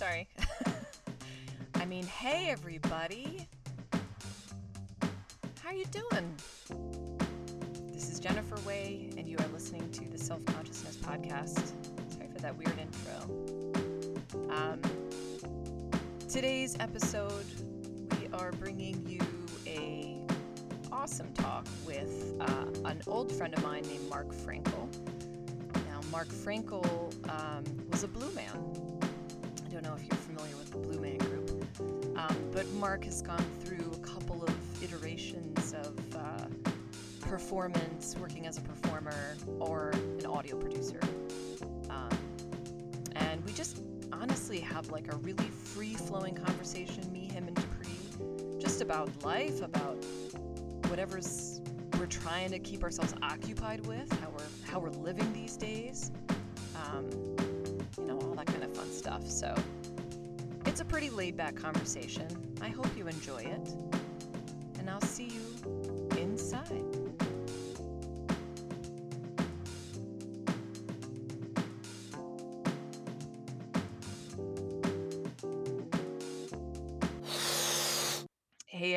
[0.00, 0.26] sorry.
[1.74, 3.46] I mean, hey everybody.
[5.62, 6.34] How are you doing?
[7.92, 11.58] This is Jennifer Way, and you are listening to the Self Consciousness Podcast.
[12.14, 13.28] Sorry for that weird intro.
[14.48, 14.80] Um,
[16.30, 17.44] today's episode,
[18.18, 19.20] we are bringing you
[19.66, 20.24] a
[20.90, 24.88] awesome talk with uh, an old friend of mine named Mark Frankel.
[25.90, 28.99] Now, Mark Frankel um, was a blue man.
[29.82, 31.64] Don't know if you're familiar with the Blue Man Group,
[32.14, 36.70] um, but Mark has gone through a couple of iterations of uh,
[37.20, 41.00] performance, working as a performer or an audio producer.
[41.88, 42.10] Um,
[43.16, 43.80] and we just
[44.12, 49.62] honestly have like a really free flowing conversation, me, him, and Dupree, just about life,
[49.62, 49.96] about
[50.88, 51.62] whatever's
[51.98, 56.10] we're trying to keep ourselves occupied with, how we're how we're living these days.
[56.74, 57.08] Um,
[57.98, 59.28] you know, all that kind of fun stuff.
[59.28, 59.54] So
[60.80, 62.26] it's a pretty laid back conversation.
[62.62, 63.74] I hope you enjoy it.
[64.78, 65.49] And I'll see you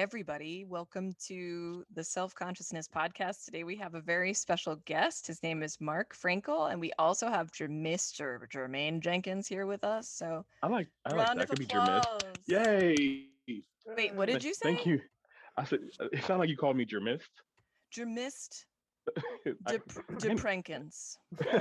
[0.04, 0.66] everybody.
[0.66, 3.46] Welcome to the Self Consciousness Podcast.
[3.46, 5.26] Today we have a very special guest.
[5.28, 8.40] His name is Mark Frankel, and we also have Mr.
[8.52, 10.10] Germaine Jenkins here with us.
[10.10, 11.48] So, I like I like that.
[11.48, 12.04] Could be applause.
[12.48, 13.28] Yay!
[13.96, 14.74] Wait, what did you say?
[14.74, 15.00] Thank you.
[15.56, 17.30] I said uh, it sounded like you called me Jermist.
[17.90, 18.66] Jermist
[20.18, 21.16] Deprankins.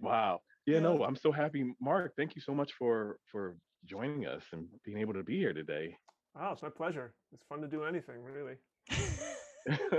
[0.00, 0.40] wow.
[0.66, 1.72] Yeah, no, I'm so happy.
[1.80, 3.54] Mark, thank you so much for for
[3.84, 5.96] joining us and being able to be here today.
[6.40, 7.14] Oh, it's my pleasure.
[7.32, 8.56] It's fun to do anything, really.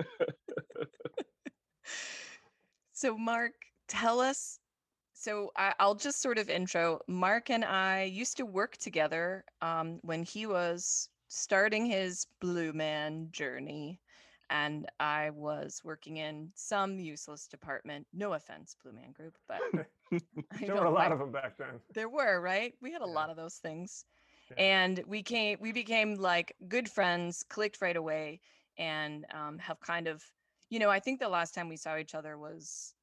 [3.00, 3.54] So, Mark,
[3.88, 4.60] tell us.
[5.14, 7.00] So, I, I'll just sort of intro.
[7.08, 13.30] Mark and I used to work together um, when he was starting his Blue Man
[13.32, 14.02] journey,
[14.50, 18.06] and I was working in some useless department.
[18.12, 19.86] No offense, Blue Man Group, but I
[20.60, 21.80] There were a lot like- of them back then.
[21.94, 22.74] There were right.
[22.82, 23.12] We had a Yeah.
[23.14, 24.06] lot of those things,
[24.52, 24.56] Yeah.
[24.58, 25.58] and we came.
[25.60, 28.42] We became like good friends, clicked right away,
[28.78, 30.24] and um, have kind of,
[30.70, 32.96] you know, I think the last time we saw each other was,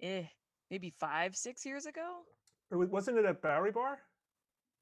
[0.00, 0.24] eh,
[0.70, 2.22] maybe five, six years ago.
[2.70, 4.00] Or Wasn't it at Bowery Bar?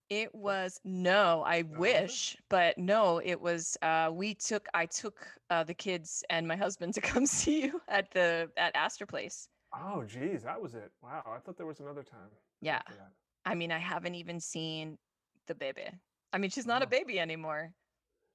[0.08, 3.78] It was no, I Oh, wish, but no, it was.
[3.80, 7.80] Uh, we took, I took uh, the kids and my husband to come see you
[7.88, 9.48] at the at Astor Place.
[9.74, 10.90] Oh, geez, that was it.
[11.02, 12.28] Wow, I thought there was another time.
[12.60, 13.12] Yeah, that.
[13.44, 14.98] I mean, I haven't even seen
[15.46, 15.84] the baby.
[16.32, 17.72] I mean, she's not a baby anymore.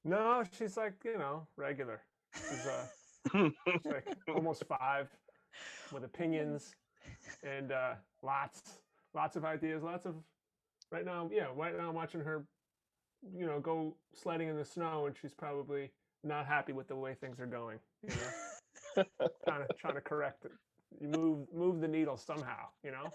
[0.04, 2.02] No, she's like you know regular.
[2.36, 2.86] She's uh,
[3.34, 5.10] she's like almost five,
[5.92, 6.76] with opinions,
[7.44, 7.94] and uh,
[8.24, 8.62] lots,
[9.14, 10.16] lots of ideas, lots of.
[10.92, 12.46] Right now, yeah, right now I'm watching her,
[13.38, 15.92] you know, go sledding in the snow, and she's probably
[16.24, 17.80] not happy with the way things are going.
[18.04, 19.04] You know,
[19.46, 20.52] trying to trying to correct it.
[21.00, 23.10] You move move the needle somehow, you know.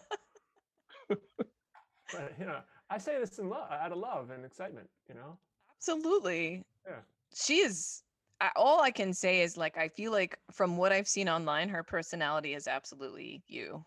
[1.08, 2.60] but you know,
[2.90, 4.88] I say this in love, out of love and excitement.
[5.08, 5.38] You know.
[5.78, 6.64] Absolutely.
[6.86, 7.00] Yeah.
[7.34, 8.02] She is.
[8.40, 11.68] I, all I can say is like I feel like from what I've seen online,
[11.68, 13.84] her personality is absolutely you.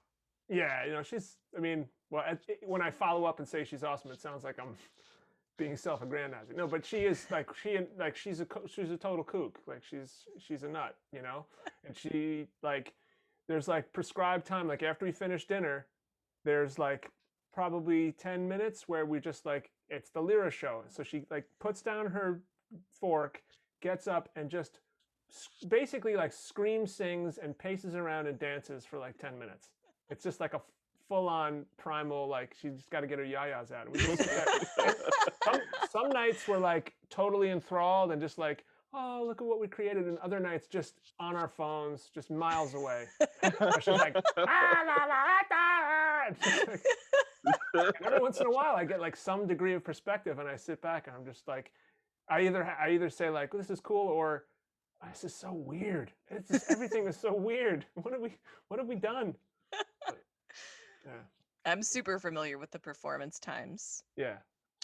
[0.49, 1.37] Yeah, you know, she's.
[1.57, 2.23] I mean, well,
[2.65, 4.75] when I follow up and say she's awesome, it sounds like I'm
[5.57, 6.55] being self-aggrandizing.
[6.55, 9.59] No, but she is like she like she's a she's a total kook.
[9.67, 11.45] Like she's she's a nut, you know.
[11.85, 12.93] And she like
[13.47, 14.67] there's like prescribed time.
[14.67, 15.87] Like after we finish dinner,
[16.43, 17.09] there's like
[17.53, 20.83] probably ten minutes where we just like it's the Lyra show.
[20.89, 22.41] So she like puts down her
[22.99, 23.41] fork,
[23.81, 24.79] gets up, and just
[25.67, 29.69] basically like screams, sings, and paces around and dances for like ten minutes.
[30.09, 30.61] It's just like a
[31.07, 33.85] full-on primal like she's just got to get her yayas out.
[33.85, 34.27] And we just sit
[34.77, 34.95] there.
[35.43, 38.65] some, some nights we're like totally enthralled and just like,
[38.95, 40.05] oh, look at what we created.
[40.07, 43.05] And other nights just on our phones, just miles away.
[43.79, 46.67] She's like, "Ah, la, la, la, da," and just
[47.73, 50.55] like- every once in a while, I get like some degree of perspective, and I
[50.55, 51.71] sit back and I'm just like,
[52.29, 54.45] I either I either say like, this is cool, or
[55.09, 56.11] this is so weird.
[56.29, 57.85] It's just, everything is so weird.
[57.95, 58.37] What have we
[58.69, 59.35] What have we done?
[61.05, 61.11] Yeah,
[61.71, 64.01] I'm super familiar with the performance times.
[64.17, 64.37] yeah.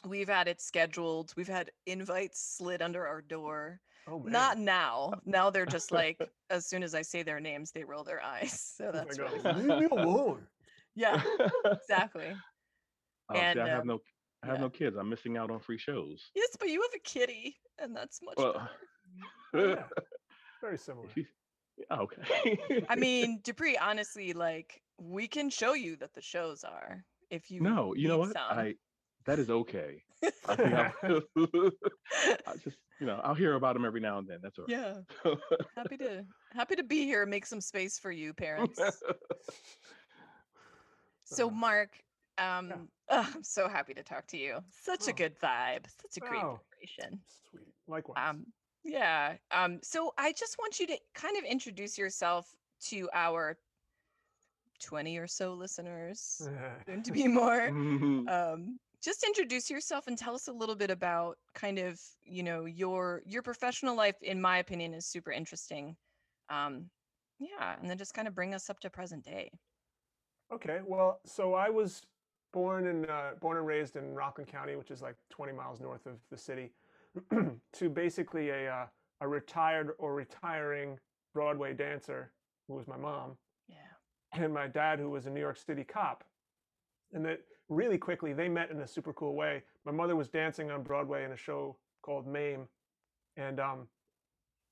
[0.05, 1.33] We've had it scheduled.
[1.37, 3.79] We've had invites slid under our door.
[4.07, 4.31] Oh man.
[4.31, 5.13] Not now.
[5.25, 6.19] Now they're just like,
[6.49, 8.73] as soon as I say their names, they roll their eyes.
[8.75, 9.67] So that's They go, really fun.
[9.67, 10.47] Leave me alone.
[10.95, 11.21] Yeah,
[11.65, 12.33] exactly.
[13.29, 13.99] Oh, see, And, I have um, no
[14.43, 14.61] I have yeah.
[14.61, 14.97] no kids.
[14.97, 16.31] I'm missing out on free shows.
[16.35, 18.69] Yes, but you have a kitty, and that's much Well, better.
[19.53, 19.83] Oh, yeah.
[20.61, 21.07] Very similar.
[21.13, 21.27] she's-
[21.77, 22.85] yeah, okay.
[22.89, 27.03] I mean, Dupree, honestly, like we can show you that the shows are.
[27.29, 28.33] if you No, you know what?
[28.33, 28.41] some.
[28.49, 28.75] I
[29.25, 30.03] that is okay.
[30.47, 30.91] I think I'll,
[32.47, 34.39] I just you know I'll hear about them every now and then.
[34.41, 35.03] That's all right.
[35.25, 35.33] yeah,
[35.75, 37.21] happy to happy to be here.
[37.23, 38.79] and Make some space for you, parents.
[41.23, 41.91] So, Mark,
[42.37, 44.59] um, ugh, I'm so happy to talk to you.
[44.71, 45.13] Such a Oh.
[45.15, 45.85] good vibe.
[46.01, 46.59] Such a great Oh.
[46.71, 47.21] vibration.
[47.49, 47.73] Sweet.
[47.87, 48.17] Likewise.
[48.29, 48.45] Um,
[48.83, 49.37] yeah.
[49.51, 52.53] Um, so I just want you to kind of introduce yourself
[52.89, 53.57] to our
[54.81, 56.41] 20 or so listeners,
[56.85, 57.69] soon to be more.
[57.69, 58.27] Mhm.
[58.29, 62.65] Um, just introduce yourself and tell us a little bit about kind of, you know,
[62.65, 64.15] your your professional life.
[64.21, 65.95] In my opinion, is super interesting.
[66.49, 66.89] Um,
[67.39, 69.49] yeah, and then just kind of bring us up to present day.
[70.53, 72.03] Okay, well, so I was
[72.53, 76.05] born and uh, born and raised in Rockland County, which is like 20 miles north
[76.05, 76.71] of the city,
[77.73, 78.85] to basically a uh,
[79.21, 80.99] a retired or retiring
[81.33, 82.31] Broadway dancer
[82.67, 83.37] who was my mom,
[83.67, 83.75] Yeah.
[84.33, 86.23] and my dad who was a New York City cop.
[87.13, 89.63] And that really quickly they met in a super cool way.
[89.85, 92.67] My mother was dancing on Broadway in a show called Mame,
[93.37, 93.87] and um,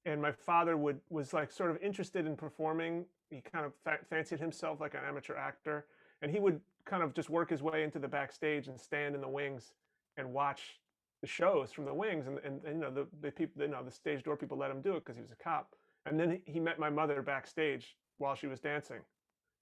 [0.05, 3.05] and my father would was like sort of interested in performing.
[3.31, 5.85] He kind of fa- fancied himself like an amateur actor,
[6.21, 9.21] and he would kind of just work his way into the backstage and stand in
[9.21, 9.73] the wings
[10.17, 10.79] and watch
[11.21, 12.27] the shows from the wings.
[12.27, 14.69] And and, and you know the the people, you know the stage door people let
[14.69, 15.73] him do it because he was a cop.
[16.05, 18.99] And then he- met my mother backstage while she was dancing,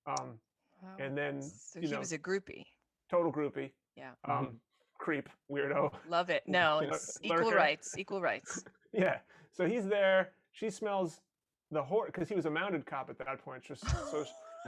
[0.07, 0.39] um,
[0.81, 0.89] Wow.
[0.99, 2.63] and then so you he know was a groupie.
[3.09, 4.11] Total groupie, Yeah.
[4.25, 4.59] um,
[4.97, 5.91] creep, weirdo.
[6.09, 6.43] Love it.
[6.47, 7.97] No, Lur- it's equal rights.
[7.97, 8.63] Equal rights.
[8.93, 9.17] Yeah.
[9.51, 10.31] So he's there.
[10.53, 11.19] She smells
[11.71, 13.61] the horse because he was a mounted cop at that point.
[13.63, 14.25] Just so, so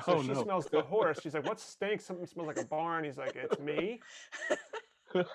[0.08, 0.44] Oh, she no.
[0.44, 1.20] smells the horse.
[1.24, 2.04] She's like, "What stinks?
[2.06, 4.02] Something smells like a barn." He's like, "It's me."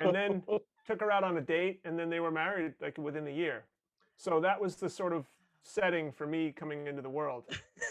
[0.01, 0.43] And then
[0.87, 3.65] took her out on a date, and then they were married like within a year.
[4.17, 5.27] So that was the sort of
[5.62, 7.45] setting for me coming into the world.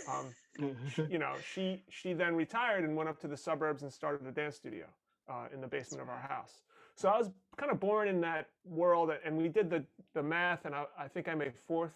[0.09, 0.27] Um,
[0.59, 4.31] you know, she she then retired and went up to the suburbs and started a
[4.31, 4.85] dance studio
[5.29, 6.61] uh, in the basement of our house.
[6.95, 9.83] So I was kind of born in that world, and we did the
[10.13, 11.93] the math, and I, I think I'm a fourth,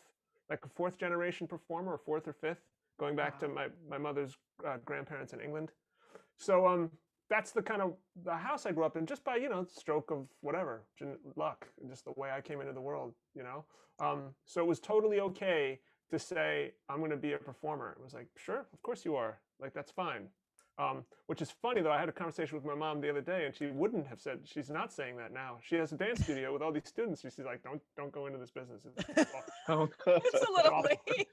[0.49, 2.61] like a fourth generation performer, or fourth or fifth,
[2.99, 5.71] going back to my my mother's uh, grandparents in England.
[6.37, 6.91] So um,
[7.29, 7.93] that's the kind of
[8.23, 11.67] the house I grew up in, just by you know stroke of whatever gen- luck,
[11.87, 13.65] just the way I came into the world, you know.
[13.99, 15.79] Um, so it was totally okay
[16.11, 17.95] to say I'm going to be a performer.
[17.97, 19.39] It was like, sure, of course you are.
[19.59, 20.27] Like that's fine.
[20.79, 21.91] Um, which is funny though.
[21.91, 24.39] I had a conversation with my mom the other day, and she wouldn't have said.
[24.43, 25.57] She's not saying that now.
[25.61, 27.21] She has a dance studio with all these students.
[27.21, 28.81] She's like, don't don't go into this business.
[28.85, 29.31] It's
[29.69, 31.27] awful." It's a little late.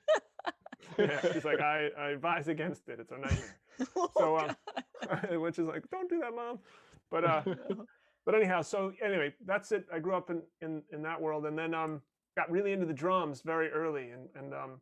[0.98, 3.00] yeah, she's like, I, I advise against it.
[3.00, 3.56] It's a nightmare.
[3.96, 6.58] Oh, So, um, which is like, don't do that, mom.
[7.10, 7.42] But uh,
[8.24, 9.86] but anyhow, so anyway, that's it.
[9.92, 12.00] I grew up in in in that world, and then um
[12.36, 14.80] got really into the drums very early, and and um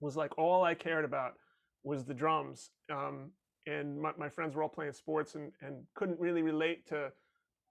[0.00, 1.34] was like all I cared about
[1.84, 2.70] was the drums.
[2.92, 3.30] Um,
[3.66, 7.10] and my, my friends were all playing sports and and couldn't really relate to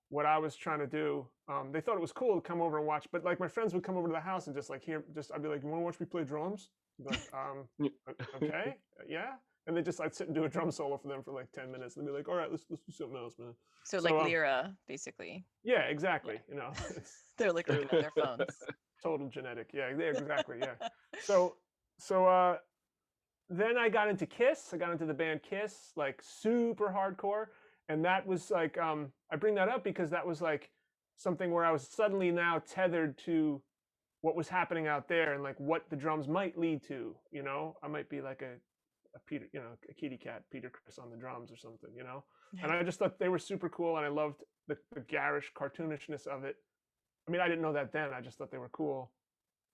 [0.10, 1.28] what I was trying to do.
[1.48, 3.74] Um, they thought it was cool to come over and watch, but like my friends
[3.74, 5.70] would come over to the house and just like hear, just I'd be like, "You
[5.70, 6.70] want to watch me play drums?"
[7.04, 7.68] Like, um,
[8.36, 8.76] okay,
[9.08, 9.34] yeah.
[9.68, 11.72] And they just I'd sit and do a drum solo for them for like ten
[11.72, 13.54] minutes, and they'd be like, "All right, let's let's do something else, man."
[13.84, 15.46] so so, like um, Lyra, basically.
[15.64, 16.40] Yeah, exactly.
[16.50, 16.72] You know,
[17.38, 18.46] They're like looking at their phones.
[19.02, 19.70] total genetic.
[19.74, 20.58] Yeah, yeah, exactly.
[20.60, 20.76] Yeah.
[21.22, 21.56] So
[21.98, 22.58] so uh
[23.50, 24.74] then I got into Kiss.
[24.74, 27.46] I got into the band Kiss, like super hardcore.
[27.88, 30.72] And that was like um I bring that up because that was like
[31.16, 33.62] something where I was suddenly now tethered to
[34.22, 37.78] what was happening out there and like what the drums might lead to, you know?
[37.84, 38.56] I might be like a
[39.16, 42.04] a Peter, you know, a kitty cat, Peter Criss on the drums or something, you
[42.04, 42.24] know?
[42.62, 46.28] And I just thought they were super cool and I loved the, the garish cartoonishness
[46.28, 46.58] of it.
[47.28, 48.14] I mean, I didn't know that then.
[48.14, 49.12] I just thought they were cool.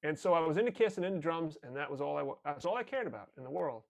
[0.04, 2.38] And so I was into Kiss and into drums, and that was all I wa-
[2.44, 3.84] that's all I cared about in the world.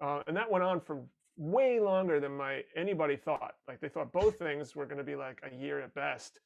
[0.00, 1.02] Uh, and that went on for
[1.36, 3.54] way longer than my anybody thought.
[3.68, 6.40] Like they thought both things were going to be like a year at best.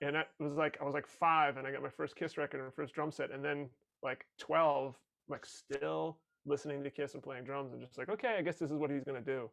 [0.00, 2.60] And that was like I was like five, and I got my first Kiss record
[2.62, 3.68] and first drum set, and then
[4.02, 4.96] like twelve,
[5.28, 8.70] like still listening to Kiss and playing drums, and just like, okay, I guess this
[8.70, 9.50] is what he's going to do.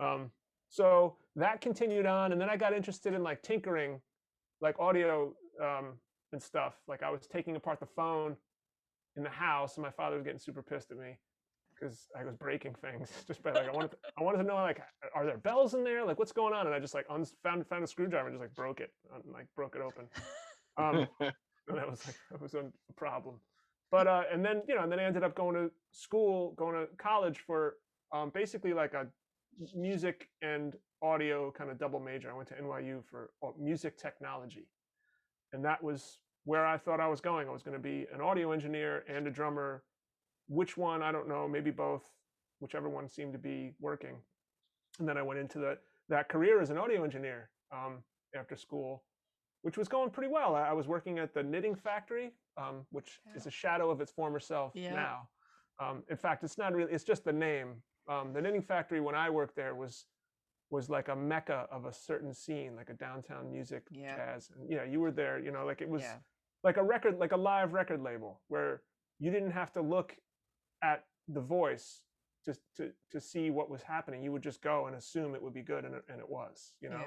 [0.00, 0.30] Um,
[0.68, 4.00] so that continued on, and then I got interested in like tinkering,
[4.60, 5.94] like audio um,
[6.32, 6.74] and stuff.
[6.88, 8.36] Like I was taking apart the phone
[9.16, 11.18] in the house, and my father was getting super pissed at me
[11.74, 13.10] because I was breaking things.
[13.26, 14.80] Just by like I wanted, to, I wanted to know like,
[15.14, 16.04] are there bells in there?
[16.04, 16.66] Like what's going on?
[16.66, 19.32] And I just like uns found found a screwdriver and just like broke it, and,
[19.32, 20.06] like broke it open.
[20.76, 21.08] Um,
[21.68, 22.64] and that was like that was a
[22.96, 23.36] problem.
[23.90, 26.74] But uh, and then you know, and then I ended up going to school, going
[26.74, 27.76] to college for
[28.12, 29.06] um, basically like a
[29.74, 32.30] music and audio kind of double major.
[32.30, 34.66] I went to NYU for uh, music technology,
[35.54, 37.48] and that was where I thought I was going.
[37.48, 39.82] I was going to be an audio engineer and a drummer.
[40.48, 41.02] Which one?
[41.02, 41.48] I don't know.
[41.48, 42.02] Maybe both.
[42.60, 44.16] Whichever one seemed to be working.
[44.98, 45.78] And then I went into the
[46.10, 48.02] that career as an audio engineer um,
[48.38, 49.04] after school,
[49.62, 50.54] which was going pretty well.
[50.54, 54.12] I, I was working at the Knitting Factory, um, which is a shadow of its
[54.12, 54.94] former self Yeah.
[54.94, 55.28] now.
[55.80, 57.82] Um, in fact, it's not really; it's just the name.
[58.08, 60.04] Um, the Knitting Factory, when I worked there, was
[60.70, 64.16] was like a mecca of a certain scene, like a downtown music Yeah.
[64.16, 64.50] jazz.
[64.50, 65.38] And, you know, you were there.
[65.38, 66.18] You know, like it was Yeah.
[66.62, 68.82] like a record, like a live record label, where
[69.18, 70.16] you didn't have to look
[70.82, 72.02] at the voice
[72.44, 74.22] just to to see what was happening.
[74.22, 76.74] You would just go and assume it would be good, and it, and it was.
[76.80, 77.00] You know.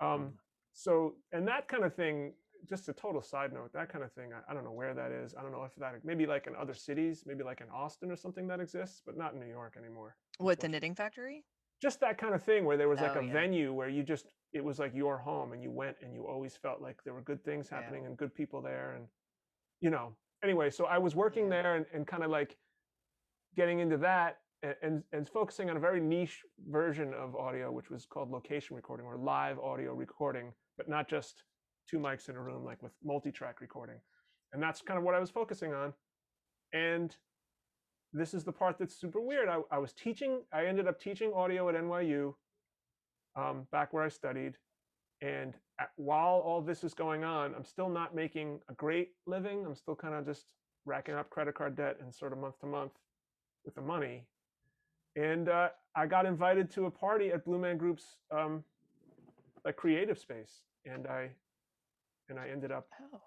[0.00, 0.12] Yeah.
[0.12, 0.38] Um,
[0.72, 2.34] so, and that kind of thing,
[2.68, 5.10] just a total side note, that kind of thing, I, I don't know where that
[5.12, 5.34] is.
[5.34, 8.16] I don't know if that, maybe like in other cities, maybe like in Austin or
[8.16, 10.16] something that exists, but not in New York anymore.
[10.38, 11.44] What the knitting factory?
[11.82, 13.32] Just that kind of thing where there was like Oh, a yeah.
[13.32, 16.56] venue where you just, it was like your home and you went and you always
[16.56, 17.76] felt like there were good things Yeah.
[17.76, 18.92] happening and good people there.
[18.92, 19.08] And,
[19.80, 21.62] you know, anyway, so I was working Yeah.
[21.62, 22.56] there and, and kind of like
[23.56, 27.90] getting into that and, and, and focusing on a very niche version of audio, which
[27.90, 31.44] was called location recording or live audio recording, but not just
[31.88, 34.00] two mics in a room, like with multi-track recording.
[34.52, 35.92] And that's kind of what I was focusing on.
[36.72, 37.16] And
[38.12, 39.48] this is the part that's super weird.
[39.48, 42.34] I, I was teaching, I ended up teaching audio at NYU
[43.36, 44.54] um, back where I studied.
[45.22, 49.64] And at, while all this is going on, I'm still not making a great living.
[49.64, 50.46] I'm still kind of just
[50.84, 52.92] racking up credit card debt and sort of month to month
[53.64, 54.26] with the money.
[55.16, 58.64] And uh, I got invited to a party at Blue Man Group's um,
[59.64, 61.30] like creative space, and I
[62.28, 63.20] and I ended up Oh.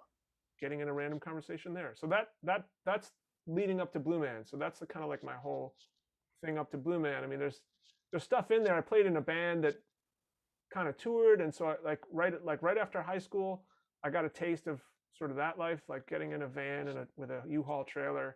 [0.60, 1.94] getting in a random conversation there.
[1.96, 3.12] So that that that's
[3.48, 4.46] leading up to Blue Man.
[4.46, 5.76] So that's the kind of like my whole
[6.44, 7.24] thing up to Blue Man.
[7.24, 7.62] I mean, there's
[8.12, 8.76] there's stuff in there.
[8.76, 9.76] I played in a band that
[10.74, 13.64] kind of toured, and so I, like right like right after high school,
[14.04, 14.82] I got a taste of
[15.14, 18.36] sort of that life, like getting in a van and a, with a U-Haul trailer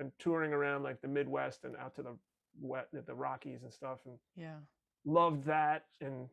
[0.00, 2.16] and touring around like the Midwest and out to the
[2.60, 4.56] wet the Rockies and stuff, and Yeah.
[5.04, 6.28] loved that and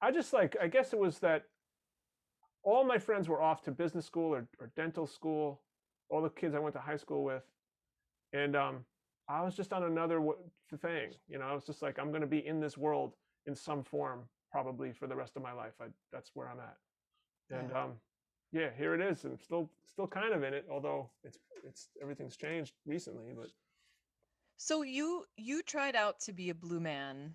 [0.00, 1.44] i just like i guess it was that
[2.62, 5.60] all my friends were off to business school or, or dental school
[6.10, 7.42] all the kids i went to high school with
[8.34, 8.84] and um
[9.28, 10.20] i was just on another
[10.82, 13.14] thing you know i was just like i'm going to be in this world
[13.46, 14.20] in some form
[14.52, 16.76] probably for the rest of my life I, that's where i'm at
[17.50, 17.84] and Yeah.
[17.84, 17.92] um
[18.52, 22.36] yeah here it is i'm still still kind of in it although it's it's everything's
[22.36, 23.48] changed recently but
[24.56, 27.34] So you you tried out to be a blue man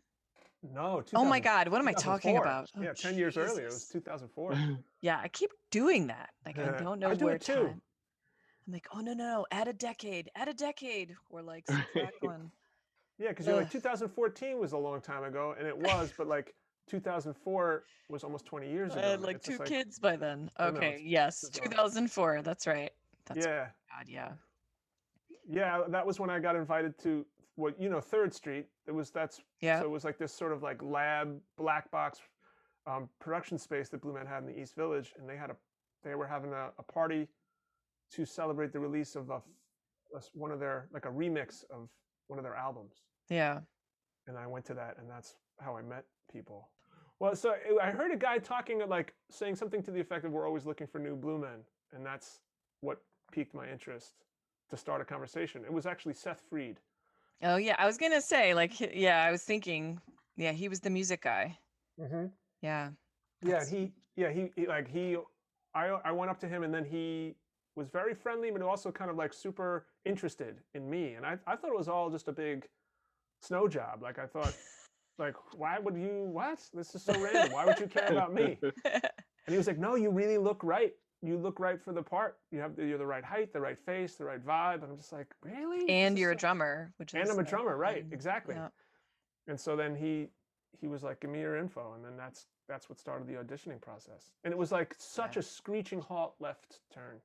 [0.73, 2.71] No Oh my god, what am I talking about?
[2.77, 4.57] Oh, yeah 10 years earlier it was 2004
[5.01, 6.31] Yeah, I keep doing that.
[6.47, 7.83] Like I don't I know do where time.
[8.67, 12.17] I'm like, oh no, no, no, add a decade, add a decade, or like subtract
[12.23, 12.51] one.
[13.19, 16.55] Yeah, because you're like 2014 was a long time ago, and it was, but like
[16.89, 19.03] 2004 was almost 20 years ago.
[19.03, 20.51] I had like it's two just kids by then.
[20.57, 21.67] I know, Okay, it's yes, bizarre.
[21.67, 22.43] 2004.
[22.43, 22.91] That's right.
[23.27, 24.33] That's yeah, God, yeah.
[25.49, 27.25] yeah, that was when I got invited to
[27.57, 28.67] what you know Third Street.
[28.87, 29.81] It was that's Yeah.
[29.81, 32.21] so it was like this sort of like lab black box
[32.87, 35.57] um, production space that Blue Man had in the East Village, and they had a
[36.03, 37.29] they were having a, a party
[38.13, 39.41] to celebrate the release of a,
[40.17, 41.89] a one of their like a remix of
[42.29, 42.97] one of their albums.
[43.31, 43.61] Yeah.
[44.27, 46.69] and I went to that, and that's how I met people.
[47.21, 50.25] Well, so I- I heard a guy talking uh, like saying something to the effect
[50.25, 51.61] of "We're always looking for new blue men,"
[51.93, 52.41] and that's
[52.81, 52.99] what
[53.33, 54.15] piqued my interest
[54.71, 55.65] to start a conversation.
[55.65, 56.81] It was actually Seth Freed.
[57.43, 60.01] Oh yeah, I was gonna say like yeah, I was thinking
[60.37, 61.59] yeah, he was the music guy.
[62.01, 62.27] Mm-hmm.
[62.63, 62.91] Yeah.
[63.43, 65.17] Yeah, he, yeah, he, he, like he,
[65.75, 67.35] I, I went up to him, and then he
[67.77, 71.57] was very friendly, but also kind of like super interested in me, and I, I
[71.57, 72.67] thought it was all just a big
[73.41, 74.03] snow job.
[74.03, 74.55] Like I thought,
[75.19, 76.25] like why would you?
[76.25, 76.61] What?
[76.73, 77.53] This is so random.
[77.53, 78.59] Why would you care about me?
[79.47, 80.95] And he was like, "No, you really look right.
[81.25, 82.41] You look right for the part.
[82.51, 84.97] You have the, you're the right height, the right face, the right vibe." And I'm
[84.97, 88.07] just like, "Really?" And you're a drummer, which is And I'm a drummer, right?
[88.07, 88.13] fun.
[88.13, 88.55] Exactly.
[88.55, 88.71] Yeah.
[89.47, 90.31] And so then he
[90.81, 93.81] he was like, "Give me your info," and then that's that's what started the auditioning
[93.81, 94.33] process.
[94.45, 95.39] And it was like such Yeah.
[95.39, 97.23] a screeching halt left turn.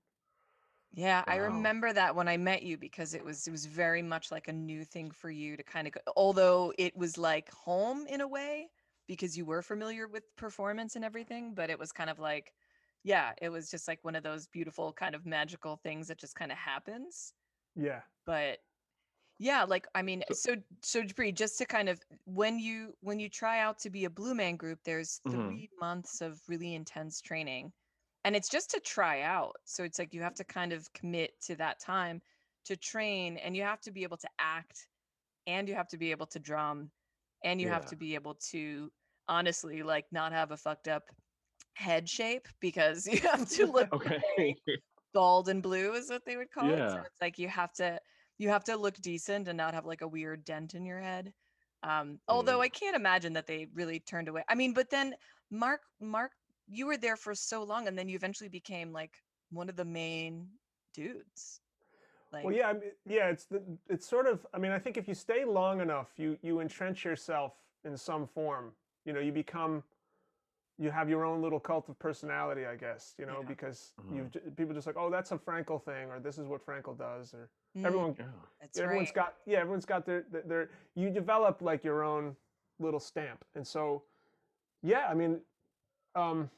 [0.92, 4.32] Yeah, I remember that when I met you because it was it was very much
[4.32, 8.08] like a new thing for you to kind of go, although it was like home
[8.08, 8.70] in a way
[9.08, 12.54] because you were familiar with performance and everything, but it was kind of like
[13.04, 16.36] yeah, it was just like one of those beautiful kind of magical things that just
[16.36, 17.34] kind of happens.
[17.76, 18.04] Yeah.
[18.26, 18.60] But
[19.40, 23.30] yeah, like I mean, so so Dupree, just to kind of when you when you
[23.30, 25.60] try out to be a Blue Man group, there's Mhm.
[25.60, 27.74] three months of really intense training,
[28.26, 29.58] and it's just to try out.
[29.66, 32.22] So it's like you have to kind of commit to that time
[32.66, 34.90] to train, and you have to be able to act,
[35.48, 36.92] and you have to be able to drum,
[37.44, 38.92] and you have to be able to
[39.28, 41.10] honestly like not have a fucked up
[41.76, 44.56] head shape because you have to look Okay.
[45.14, 46.90] bald and blue is what they would call it.
[46.90, 47.04] So Yeah.
[47.06, 48.00] it's like you have to
[48.38, 51.34] you have to look decent and not have like a weird dent in your head.
[51.84, 52.64] Um, although Mm.
[52.64, 54.44] I can't imagine that they really turned away.
[54.50, 55.16] I mean, but then
[55.52, 56.32] Mark, Mark,
[56.68, 59.12] you were there for so long, and then you eventually became like
[59.50, 60.48] one of the main
[60.94, 61.62] dudes.
[62.32, 63.30] Like, Well, yeah, I mean, yeah.
[63.30, 64.46] It's the, it's sort of.
[64.54, 68.28] I mean, I think if you stay long enough, you you entrench yourself in some
[68.28, 68.72] form.
[69.06, 69.84] You know, you become,
[70.82, 73.14] you have your own little cult of personality, I guess.
[73.20, 73.48] You know, Yeah.
[73.48, 74.16] because Mhm.
[74.16, 77.34] you've people just like, oh, that's a Frankel thing, or this is what Frankel does,
[77.34, 78.32] or mm, everyone Yeah.
[78.62, 79.16] that's everyone's right.
[79.16, 82.36] got yeah everyone's got their, their their you develop like your own
[82.80, 84.02] little stamp and so
[84.82, 85.42] yeah i mean
[86.16, 86.50] um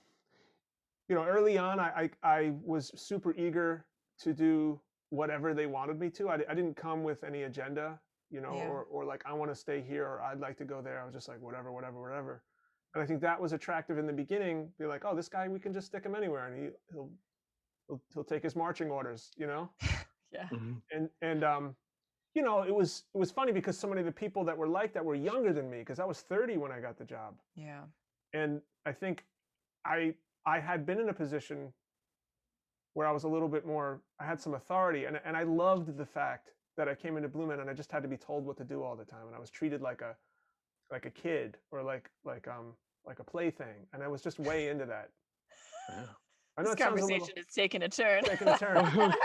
[1.10, 3.86] you know early on i i, I was super eager
[4.20, 8.00] to do whatever they wanted me to i, I didn't come with any agenda
[8.30, 8.68] you know Yeah.
[8.70, 11.06] or, or like i want to stay here or i'd like to go there i
[11.06, 12.44] was just like whatever whatever whatever
[12.94, 15.60] and i think that was attractive in the beginning be like oh this guy we
[15.60, 17.10] can just stick him anywhere and he he'll
[17.88, 19.70] he'll, he'll take his marching orders you know
[20.34, 20.48] Yeah.
[20.50, 20.82] Mhm.
[20.92, 21.76] and and um
[22.36, 24.68] you know it was it was funny because so many of the people that were
[24.68, 27.36] like that were younger than me because i was 30 when i got the job
[27.56, 27.82] Yeah.
[28.34, 29.26] and i think
[29.86, 30.14] i
[30.46, 31.74] i had been in a position
[32.94, 35.98] where i was a little bit more i had some authority and, and i loved
[35.98, 38.46] the fact that i came into blue man and i just had to be told
[38.46, 40.16] what to do all the time and i was treated like a
[40.92, 42.74] like a kid or like like um
[43.06, 45.10] like a plaything and i was just way into that
[45.90, 45.96] Yeah.
[46.58, 48.24] i know This it sounds a conversation little is taking a turn.
[48.24, 48.76] taking a turn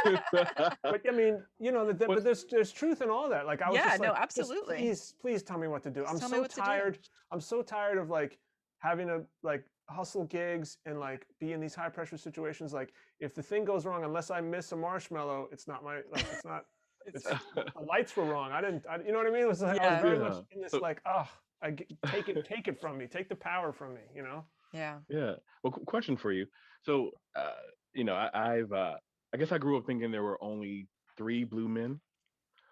[0.83, 3.47] but I mean, you know, that, that- What- but there's there's truth in all that.
[3.47, 4.77] Like I was Yeah, just no, like, "Just absolutely.
[4.77, 6.03] please, please tell me what to do.
[6.03, 6.99] Just I'm so what to do." tired.
[7.33, 8.39] I'm so tired of like
[8.79, 12.73] having to like hustle gigs and like be in these high pressure situations.
[12.73, 16.27] Like if the thing goes wrong, unless I miss a marshmallow, it's not my like
[16.33, 16.65] it's not.
[17.07, 18.51] It's- It's the lights were wrong.
[18.51, 18.85] I didn't.
[18.91, 19.43] I, you know what I mean?
[19.43, 20.29] It was like I was very Yeah.
[20.29, 21.29] much in this So- like, oh,
[21.63, 21.71] I
[22.11, 24.03] take it, take it from me, take the power from me.
[24.15, 24.45] You know?
[24.73, 24.99] yeah.
[25.09, 25.35] Yeah.
[25.63, 26.47] Well, qu- question for you.
[26.83, 27.53] So, uh,
[27.95, 28.97] you know, I, I've, uh,
[29.33, 32.01] I guess I grew up thinking there were only three blue men.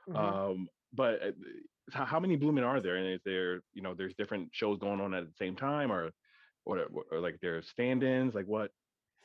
[0.09, 0.17] Mhm.
[0.17, 1.31] Um, but uh,
[1.93, 2.97] how, how many blue men are there?
[2.97, 6.11] And is there, you know, there's different shows going on at the same time, or,
[6.65, 8.35] or, or like there's stand-ins?
[8.35, 8.71] Like what,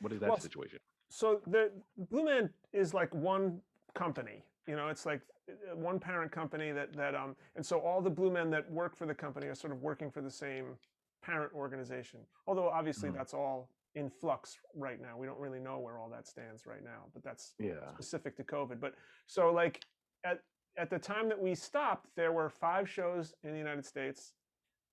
[0.00, 0.78] what is that Well, situation?
[1.10, 3.60] so the Blue Man is like one
[3.94, 4.44] company.
[4.70, 8.08] You know, it's like uh, one parent company that that um, and so all the
[8.08, 10.76] Blue Men that work for the company are sort of working for the same
[11.24, 12.20] parent organization.
[12.46, 13.14] Although obviously Mhm.
[13.14, 15.18] that's all in flux right now.
[15.18, 17.92] We don't really know where all that stands right now, but that's Yeah.
[17.94, 18.78] specific to COVID.
[18.78, 18.94] But
[19.26, 19.84] so like
[20.22, 20.38] at
[20.76, 24.34] at the time that we stopped, there were five shows in the United States,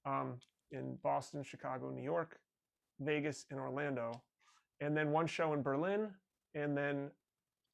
[0.06, 0.40] um,
[0.72, 2.42] in Boston, Chicago, New York,
[3.00, 4.24] Vegas, and Orlando,
[4.80, 6.12] and then one show in Berlin,
[6.56, 7.12] and then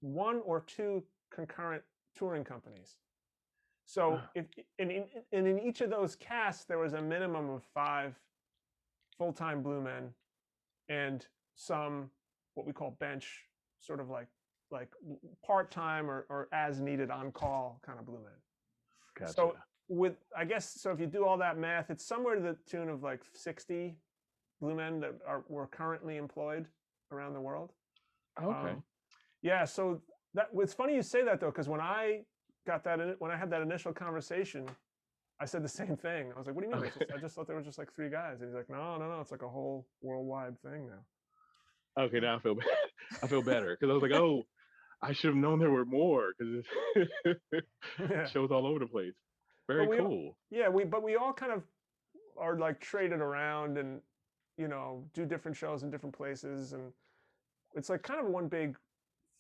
[0.02, 1.84] one or two concurrent
[2.16, 2.98] touring companies.
[3.86, 4.30] So Ah.
[4.36, 4.46] if
[4.80, 8.16] and in, and in each of those casts, there was a minimum of five
[9.18, 10.14] full-time blue men
[10.90, 12.10] and some
[12.56, 13.48] what we call bench
[13.80, 14.28] sort of like
[14.72, 14.92] like
[15.46, 18.34] part-time or, or as needed on call kind of blue men
[19.16, 19.34] Gotcha.
[19.34, 19.56] so
[19.88, 22.90] with i guess so if you do all that math it's somewhere to the tune
[22.90, 23.96] of like 60
[24.60, 26.66] blue men that are were currently employed
[27.12, 27.72] around the world
[28.42, 28.72] okay.
[28.72, 28.84] um,
[29.44, 30.02] yeah so
[30.34, 32.22] that it's funny you say that though because when i
[32.66, 34.66] got that in, when i had that initial conversation
[35.40, 37.48] i said the same thing i was like what do you mean i just thought
[37.48, 39.50] there were just like three guys and he's like no no no it's like a
[39.50, 41.00] whole worldwide thing now
[41.98, 42.20] okay.
[42.20, 42.56] Now I feel,
[43.22, 44.44] I feel better because I was like, oh,
[45.02, 46.66] I should have known there were more because
[48.00, 48.26] Yeah.
[48.26, 49.14] shows all over the place.
[49.68, 50.38] Very we cool.
[50.52, 51.64] Yeah, we but we all kind of
[52.38, 54.02] are like traded around and
[54.58, 56.92] you know do different shows in different places and
[57.76, 58.78] it's like kind of one big,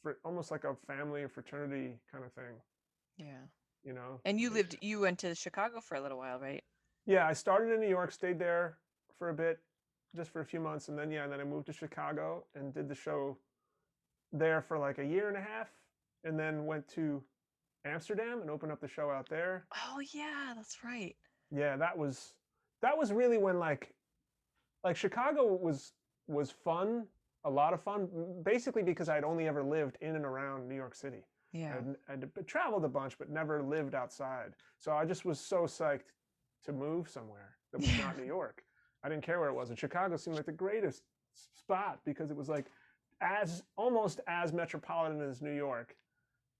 [0.03, 2.53] fr- almost like a family fraternity kind of thing.
[3.17, 3.41] Yeah.
[3.83, 4.21] You know.
[4.25, 6.63] And you lived, you went to Chicago for a little while, right?
[7.05, 8.77] Yeah, I started in New York, stayed there
[9.17, 9.59] for a bit,
[10.15, 12.73] just for a few months, and then yeah, and then I moved to Chicago and
[12.73, 13.37] did the show
[14.31, 15.67] there for like a year and a half,
[16.23, 17.21] and then went to
[17.85, 19.65] Amsterdam and opened up the show out there.
[19.75, 21.15] Oh yeah, that's right.
[21.51, 22.33] yeah that was
[22.81, 23.93] that was really when like
[24.83, 25.93] like chicago was
[26.27, 27.05] was fun
[27.45, 28.07] a lot of fun
[28.43, 31.75] basically because i'd only ever lived in and around new york city Yeah.
[32.09, 36.11] I'd, I'd traveled a bunch but never lived outside so i just was so psyched
[36.65, 38.63] to move somewhere that was not new york
[39.03, 41.03] i didn't care where it was and chicago seemed like the greatest
[41.55, 42.67] spot because it was like
[43.21, 45.95] as almost as metropolitan as new york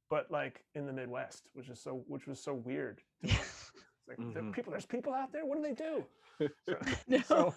[0.10, 3.34] but like in the midwest which is so which was so weird to me.
[4.06, 4.54] It's like there are Mhm.
[4.54, 4.72] people.
[4.72, 5.46] There's people out there.
[5.46, 6.04] What do they do?
[6.68, 6.76] So,
[7.08, 7.20] no.
[7.22, 7.54] so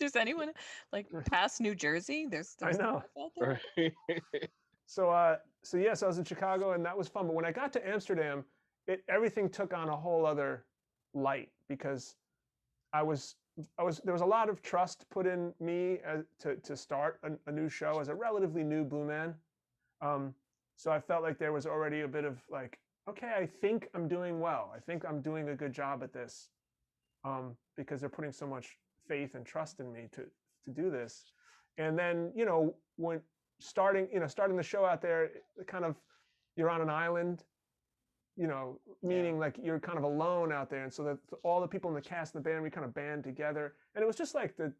[0.00, 0.52] There's anyone
[0.92, 2.26] like past New Jersey?
[2.30, 3.04] There's, I know.
[3.38, 3.60] there?
[3.78, 3.92] Right.
[4.86, 7.26] so uh, so yes, I was in Chicago and that was fun.
[7.26, 8.44] But when I got to Amsterdam,
[8.88, 10.66] it everything took on a whole other
[11.14, 12.16] light because
[12.92, 13.36] I was
[13.78, 17.20] I was there was a lot of trust put in me as, to to start
[17.24, 19.34] a, a new show as a relatively new blue man.
[20.00, 20.34] Um,
[20.76, 24.08] So I felt like there was already a bit of like, okay, I think I'm
[24.08, 24.72] doing well.
[24.74, 26.50] I think I'm doing a good job at this,
[27.24, 28.78] um, because they're putting so much
[29.12, 30.22] faith and trust in me to
[30.64, 31.12] to do this.
[31.82, 32.60] And then you know
[32.96, 33.20] when
[33.72, 35.22] starting you know starting the show out there,
[35.66, 35.92] kind of
[36.56, 37.38] you're on an island
[38.36, 40.84] you know, meaning like you're kind of alone out there.
[40.84, 42.94] And so that all the people in the cast and the band, we kind of
[42.94, 43.74] band together.
[43.94, 44.72] And it was just like the,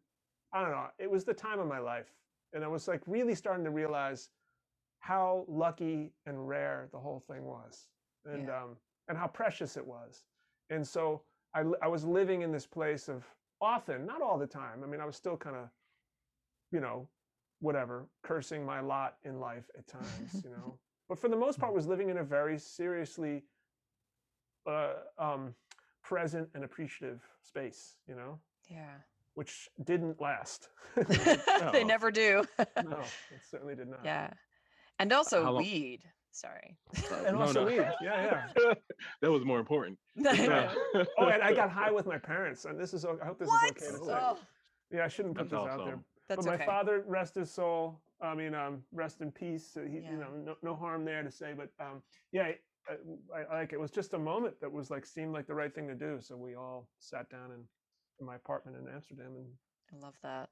[0.53, 2.07] I don't know, it was the time of my life.
[2.53, 4.29] And I was like really starting to realize
[4.99, 7.87] how lucky and rare the whole thing was
[8.25, 8.63] and, Yeah.
[8.63, 8.69] um,
[9.09, 10.23] and how precious it was.
[10.71, 11.21] And so
[11.53, 13.25] I, I was living in this place of
[13.61, 14.83] often, not all the time.
[14.83, 15.69] I mean, I was still kind of,
[16.71, 17.07] you know,
[17.59, 20.77] whatever, cursing my lot in life at times, you know.
[21.07, 23.43] But for the most part, was living in a very seriously
[24.67, 25.53] uh, um,
[26.03, 28.95] present and appreciative space, you know, Yeah.
[29.35, 30.69] which didn't last.
[31.71, 32.43] they never do.
[32.83, 33.99] no, it certainly did not.
[34.03, 34.31] yeah.
[34.99, 36.01] And also How long- weed.
[36.31, 36.77] Sorry.
[37.25, 37.67] And No, also no.
[37.67, 37.87] weed.
[38.01, 38.47] Yeah,
[39.21, 39.97] that was more important.
[40.15, 40.73] Yeah.
[41.17, 43.05] Oh, and I got high with my parents, and this is.
[43.05, 43.77] I hope this what?
[43.77, 44.11] is okay to say.
[44.21, 44.37] Oh,
[44.91, 45.87] Yeah, I shouldn't put That's this out there.
[45.87, 46.05] awesome.
[46.27, 46.65] that's but my okay.
[46.65, 47.99] father, rest his soul.
[48.21, 49.73] I mean, um, rest in peace.
[49.73, 50.11] He, Yeah.
[50.11, 51.53] you know, no, no harm there to say.
[51.55, 52.55] But um, yeah, I,
[53.35, 55.73] I, I like it was just a moment that was like seemed like the right
[55.73, 56.19] thing to do.
[56.21, 57.61] So we all sat down in,
[58.19, 59.47] in my apartment in Amsterdam and
[59.93, 60.49] I love that.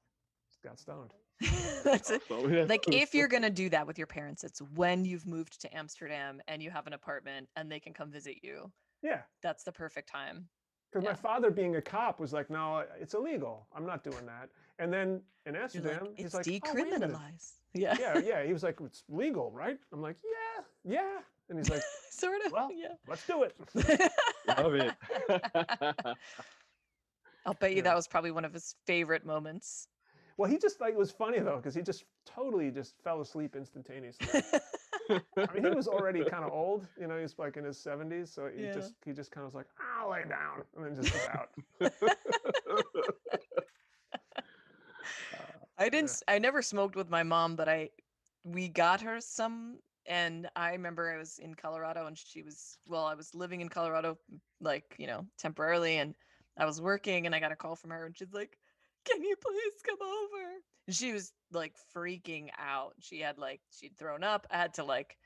[0.62, 1.12] Got stoned.
[1.84, 2.22] that's it.
[2.68, 6.40] Like if you're gonna do that with your parents, it's when you've moved to Amsterdam
[6.48, 8.70] and you have an apartment and they can come visit you.
[9.02, 10.48] Yeah, That's the perfect time.
[10.92, 11.10] because Yeah.
[11.12, 13.66] my father, being a cop, was like, "No, it's illegal.
[13.74, 17.52] I'm not doing that." And then in Amsterdam, like, he's it's like, "Oh, wait decriminalized.
[17.74, 17.96] yeah.
[17.98, 18.42] yeah, yeah.
[18.44, 20.64] He was like, "It's legal, right?" I'm like, "Yeah,
[21.00, 21.18] yeah."
[21.48, 22.52] And he's like, sort of.
[22.52, 22.88] Well, yeah.
[23.08, 23.56] "Let's do it."
[24.46, 24.92] Love it.
[27.46, 27.82] I'll bet you Yeah.
[27.84, 29.88] that was probably one of his favorite moments.
[30.40, 33.54] Well, he just like it was funny though because he just totally just fell asleep
[33.54, 34.26] instantaneously.
[35.36, 37.20] I mean, he was already kind of old, you know.
[37.20, 38.72] He's like in his seventies, so he Yeah.
[38.72, 41.50] just he just kind of was like, "I'll lay down," and then just out.
[45.76, 46.22] I didn't.
[46.26, 47.90] I never smoked with my mom, but I
[48.42, 53.04] we got her some, and I remember I was in Colorado, and she was well.
[53.04, 54.18] I was living in Colorado,
[54.62, 56.14] like you know, temporarily, and
[56.56, 58.56] I was working, and I got a call from her, and she's like,
[59.10, 60.50] "Can you please come over?"
[60.86, 62.94] And she was like freaking out.
[63.00, 64.46] She had like she'd thrown up.
[64.50, 65.16] I had to like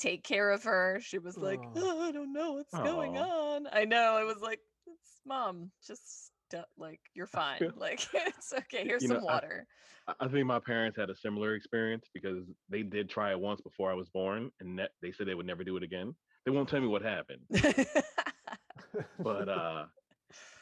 [0.00, 0.98] take care of her.
[1.02, 3.66] She was like, "Oh, I don't know what's going on.
[3.72, 4.14] I know.
[4.16, 6.32] I was like, it's mom, just
[6.76, 7.60] like you're fine.
[7.76, 8.84] Like it's okay.
[8.84, 9.66] Here's You some know, I- water.
[10.06, 13.60] I- I think my parents had a similar experience because they did try it once
[13.60, 16.14] before I was born, and they said they would never do it again.
[16.46, 17.40] They won't tell me what happened,
[19.18, 19.84] but uh,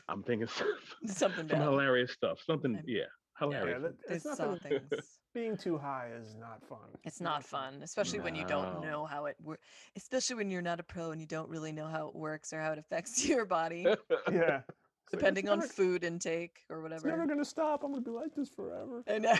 [0.08, 0.68] I'm thinking some,
[1.06, 2.40] Something some hilarious stuff.
[2.44, 3.06] Something, I'm- yeah, yeah,
[3.40, 3.82] hilarious.
[4.08, 4.80] that, it's saw nothing.
[4.90, 5.02] things.
[5.34, 6.78] Being too high is not fun.
[7.04, 9.62] It's not fun, especially when you don't know how it works.
[9.96, 12.60] Especially when you're not a pro and you don't really know how it works or
[12.60, 13.94] how it affects your body, Yeah.
[14.28, 16.96] It's like, "It's depending on never- food intake or whatever.
[16.96, 17.22] It's whatever.
[17.22, 17.84] never gonna stop.
[17.84, 19.02] I'm gonna be like this forever.
[19.06, 19.36] I know.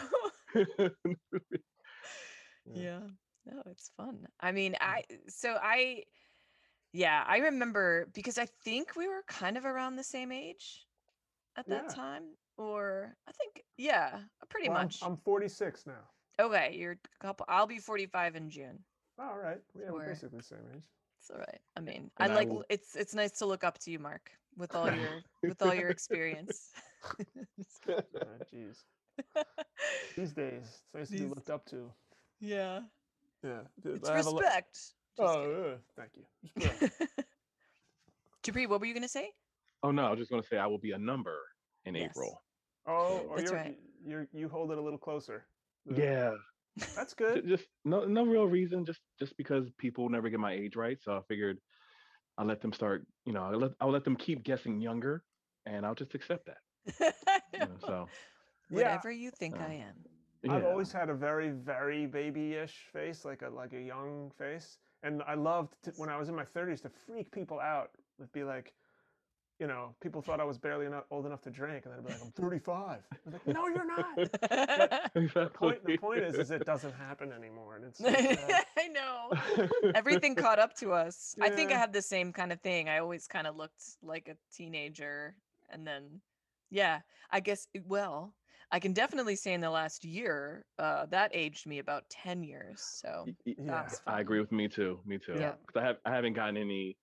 [0.55, 0.89] Yeah.
[2.75, 2.99] yeah
[3.47, 6.03] no it's fun i mean i so i
[6.97, 10.87] yeah i remember because i think we were kind of around the same age
[11.57, 11.95] at that Yeah.
[11.95, 12.23] time
[12.57, 16.05] or i think yeah pretty Well, I'm- much I'm, 46 now.
[16.41, 18.79] okay you're a couple i'll be 45 in june
[19.19, 19.61] All right.
[19.79, 20.85] Yeah, we're basically the same age.
[21.21, 23.63] it's all right i mean i And I like will- it's it's nice to look
[23.65, 26.71] up to you mark with all your with all your experience
[27.05, 27.13] Ah,
[28.53, 28.77] Jeez.
[30.17, 31.91] These days, it's nice to be looked up to.
[32.41, 32.81] yeah
[33.43, 33.61] Yeah.
[33.83, 34.79] dude, it's I have a lo- respect
[35.19, 35.65] Oh, kidding.
[35.75, 36.25] uh, thank you.
[36.43, 36.83] Respect.
[38.43, 39.33] Jabri, what were you gonna say
[39.83, 41.39] oh no, I was just gonna say I will be a number
[41.85, 42.11] in Yes.
[42.11, 42.43] April.
[42.87, 43.79] Oh, oh That's you're, right.
[44.05, 45.49] you're you hold it a little closer.
[45.85, 46.33] Yeah,
[46.95, 47.47] That's good.
[47.47, 51.17] just no no real reason just just because people never get my age right so
[51.17, 51.59] i figured
[52.39, 55.25] i'll let them start you know i'll let, I'll let them keep guessing younger
[55.65, 57.15] and i'll just accept that
[57.53, 58.11] you know, so
[58.71, 58.77] Yeah.
[58.77, 59.95] whatever you think Uh, i am
[60.49, 60.69] I've yeah.
[60.71, 65.35] always had a very, very babyish face, like a like a young face, and I
[65.35, 67.91] loved to, when I was in my 30s to freak people out.
[68.19, 68.73] Would be like,
[69.61, 72.07] you know, people thought I was barely enough, old enough to drink, and then I'd
[72.07, 72.99] be like, I'm 35.
[73.27, 74.17] I'm like, no, you're not.
[75.15, 77.99] The point, the point is, is it doesn't happen anymore, and it's.
[78.01, 78.65] so sad.
[78.79, 79.91] I know.
[79.95, 81.35] Everything caught up to us.
[81.41, 81.81] I think I Yeah.
[81.81, 82.89] had the same kind of thing.
[82.89, 85.35] I always kind of looked like a teenager.
[85.71, 86.21] And then,
[86.71, 88.35] yeah, I guess, it- well,
[88.71, 92.81] I can definitely say in the last year, uh, that aged me about 10 years.
[92.81, 93.83] So Y- y- Yeah.
[93.83, 95.57] that's i agree with me too me too Yeah.
[95.67, 96.99] 'Cause i have i haven't gotten any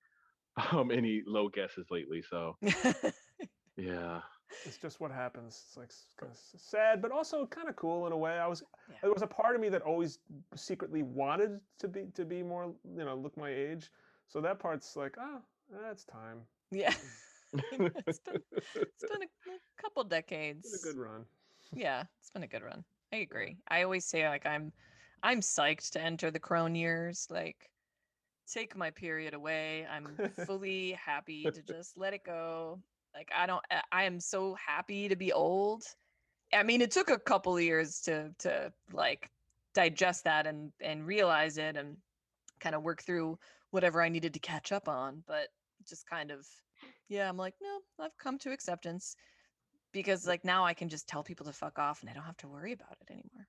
[0.71, 2.57] um any low guesses lately so
[3.77, 4.21] yeah
[4.65, 5.61] it's just what happens.
[5.67, 8.39] It's like kind of sad, but also kind of cool in a way.
[8.39, 8.95] I was Yeah.
[9.01, 10.19] there was a part of me that always
[10.55, 13.91] secretly wanted to be to be more, you know, look my age.
[14.27, 16.47] So that part's like, oh, that's time.
[16.71, 16.93] Yeah.
[17.53, 18.35] it's been
[18.75, 20.65] it's been a, a couple decades.
[20.65, 21.25] It's been a good run.
[21.75, 22.83] Yeah, it's been a good run.
[23.11, 23.57] I agree.
[23.67, 24.71] I always say like I'm
[25.21, 27.27] I'm psyched to enter the crone years.
[27.29, 27.69] Like
[28.47, 29.85] take my period away.
[29.85, 32.81] I'm fully happy to just let it go.
[33.13, 35.83] Like I don't I- I am so happy to be old.
[36.51, 39.29] I mean, it took a couple years to to like
[39.73, 41.97] digest that and and realize it and
[42.59, 43.37] kind of work through
[43.71, 45.49] whatever I needed to catch up on, but
[45.87, 46.47] just kind of
[47.09, 49.15] yeah, I'm like, no, I've come to acceptance
[49.93, 52.37] because like now I can just tell people to fuck off and I don't have
[52.37, 53.47] to worry about it anymore.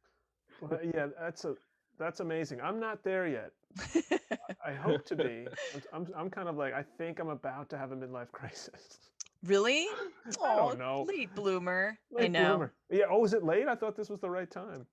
[0.60, 1.54] Well, yeah, that's a
[1.98, 2.60] that's amazing.
[2.60, 3.50] I'm not there yet.
[4.64, 5.46] I hope to be.
[5.74, 8.98] I'm, I'm, I'm kind of like I think I'm about to have a midlife crisis.
[9.44, 9.86] really?
[10.40, 11.98] Oh, late bloomer.
[12.18, 12.48] I know.
[12.50, 12.72] bloomer.
[12.90, 13.04] Yeah.
[13.10, 13.68] Oh, is it late?
[13.68, 14.86] I thought this was the right time.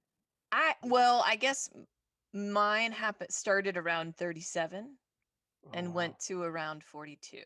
[0.52, 1.70] I well, I guess
[2.34, 4.98] mine happened started around 37
[5.64, 7.38] Oh, and went to around 42.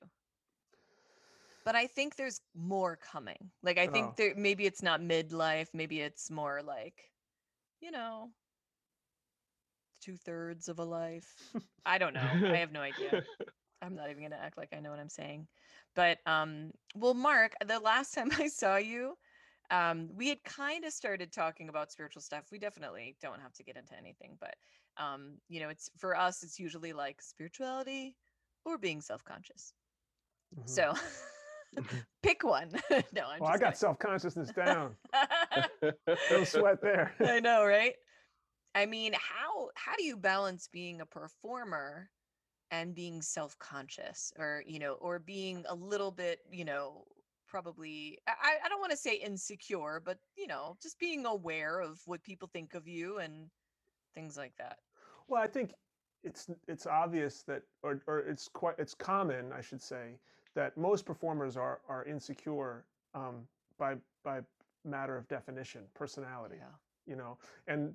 [1.66, 3.52] But I think there's more coming.
[3.64, 4.16] Like I think Oh.
[4.18, 7.12] there maybe it's not midlife, maybe it's more like,
[7.82, 8.32] you know,
[10.02, 11.54] two thirds of a life.
[11.86, 12.40] I don't know.
[12.52, 13.24] I have no idea.
[13.82, 15.48] I'm not even gonna act like I know what I'm saying.
[15.96, 19.18] But um, well, Mark, the last time I saw you,
[19.72, 22.52] um, we had kind of started talking about spiritual stuff.
[22.52, 24.56] We definitely don't have to get into anything, but
[24.98, 28.18] um, you know, it's for us, it's usually like spirituality
[28.66, 29.74] or being self-conscious.
[30.56, 30.66] Mhm.
[30.68, 30.94] So
[31.76, 31.98] Mm-hmm.
[32.24, 32.72] pick one.
[33.14, 34.96] no, I'm Well, I just got self consciousness down.
[36.32, 37.14] No sweat there.
[37.20, 37.96] I know, right?
[38.74, 42.10] I mean, how how do you balance being a performer
[42.72, 47.06] and being self-conscious or, you know, or being a little bit, you know,
[47.48, 52.02] probably I, I don't want to say insecure, but you know, just being aware of
[52.06, 53.50] what people think of you and
[54.14, 54.78] things like that.
[55.28, 55.74] Well, I think
[56.24, 60.18] it's it's obvious that, or or it's quite it's common, I should say,
[60.56, 64.42] that most performers are are insecure um, by by
[64.84, 66.56] matter of definition, personality.
[66.60, 66.66] Yeah.
[67.08, 67.38] You know,
[67.68, 67.94] and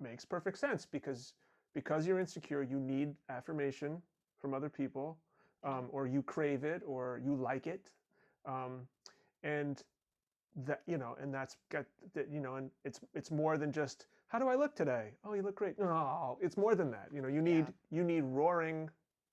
[0.00, 1.34] makes perfect sense because
[1.72, 4.02] because you're insecure, you need affirmation
[4.38, 5.16] from other people,
[5.64, 7.90] um, or you crave it, or you like it,
[8.44, 8.80] um,
[9.44, 9.82] and
[10.66, 14.06] that you know, and that's got that you know, and it's it's more than just
[14.28, 15.10] how do I look today?
[15.24, 15.78] Oh, you look great.
[15.78, 17.08] No, it's more than that.
[17.12, 18.90] You know, you need you need roaring,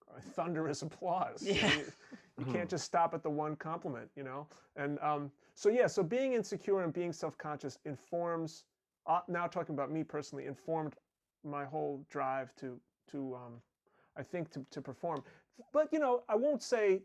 [0.10, 1.44] uh, thunderous applause.
[1.48, 1.72] Yeah.
[1.74, 1.84] You,
[2.38, 4.10] you can't just stop at the one compliment.
[4.15, 8.63] You know, and um, so yeah, so being insecure and being self-conscious informs.
[9.06, 10.95] Uh, now talking about me personally, informed
[11.43, 12.80] my whole drive to
[13.12, 13.54] to um,
[14.17, 15.23] I think to to perform.
[15.73, 17.02] But you know, I won't say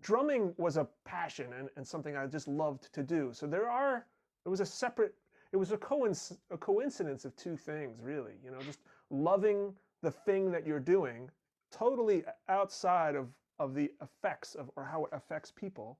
[0.00, 3.30] drumming was a passion and, and something I just loved to do.
[3.32, 4.06] So there are
[4.44, 5.14] it was a separate
[5.52, 10.10] it was a, coinc- a coincidence of two things really you know just loving the
[10.10, 11.30] thing that you're doing
[11.70, 15.98] totally outside of of the effects of or how it affects people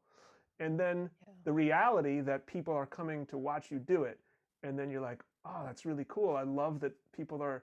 [0.59, 1.33] and then Yeah.
[1.45, 4.19] the reality that people are coming to watch you do it
[4.63, 7.63] and then you're like oh that's really cool i love that people are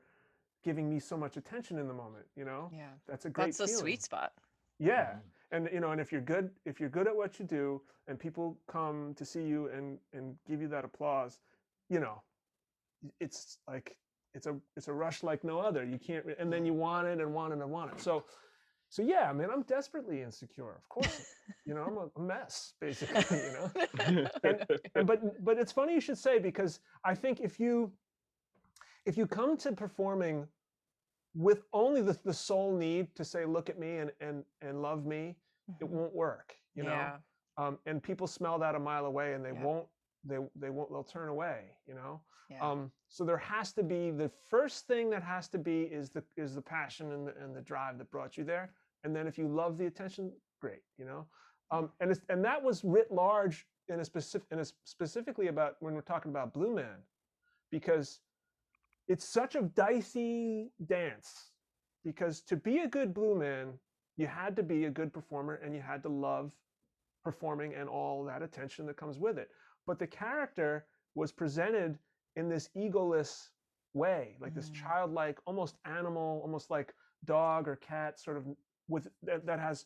[0.63, 2.89] giving me so much attention in the moment you know Yeah.
[3.07, 3.79] that's a great That's a feeling.
[3.81, 4.33] sweet spot.
[4.79, 5.05] Yeah.
[5.05, 5.17] Mm-hmm.
[5.55, 8.17] And you know, and if you're good, if you're good at what you do, and
[8.17, 11.39] people come to see you and and give you that applause,
[11.89, 12.23] you know,
[13.19, 13.97] it's like
[14.33, 15.83] it's a it's a rush like no other.
[15.83, 17.99] You can't, and then you want it and want it and want it.
[18.01, 18.25] So,
[18.93, 20.75] so yeah, I mean, I'm desperately insecure.
[20.75, 21.25] Of course,
[21.65, 23.39] you know, I'm a- mess basically.
[23.47, 27.91] You know, and but but it's funny you should say because I think if you
[29.07, 30.47] if you come to performing
[31.33, 35.07] with only the, the sole need to say look at me and and and love
[35.07, 35.35] me
[35.81, 35.89] it Mhm.
[35.89, 37.17] won't work you know yeah.
[37.57, 39.63] um, and people smell that a mile away and they Yeah.
[39.63, 39.87] won't
[40.23, 42.61] they they won't they'll turn away you know Yeah.
[42.69, 46.23] um, so there has to be the first thing that has to be is the
[46.37, 48.65] is the passion and the, and the drive that brought you there
[49.03, 51.25] and then if you love the attention great you know
[51.71, 55.75] um, and it's, and that was writ large in a specific in a specifically about
[55.79, 56.97] when we're talking about blue man
[57.71, 58.19] because
[59.07, 61.51] it's such a dicey dance
[62.05, 63.73] because to be a good blue man
[64.15, 66.51] you had to be a good performer and you had to love
[67.23, 69.49] performing and all that attention that comes with it
[69.87, 70.85] but the character
[71.15, 71.97] was presented
[72.35, 73.49] in this egoless
[73.93, 74.75] way like this Mm.
[74.75, 76.93] childlike almost animal almost like
[77.25, 78.45] dog or cat sort of
[78.93, 79.85] with that, that has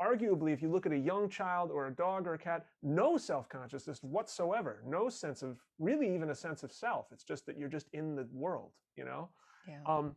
[0.00, 3.16] arguably if you look at a young child or a dog or a cat no
[3.16, 7.68] self-consciousness whatsoever no sense of really even a sense of self it's just that you're
[7.68, 9.28] just in the world you know
[9.66, 9.78] yeah.
[9.86, 10.14] um,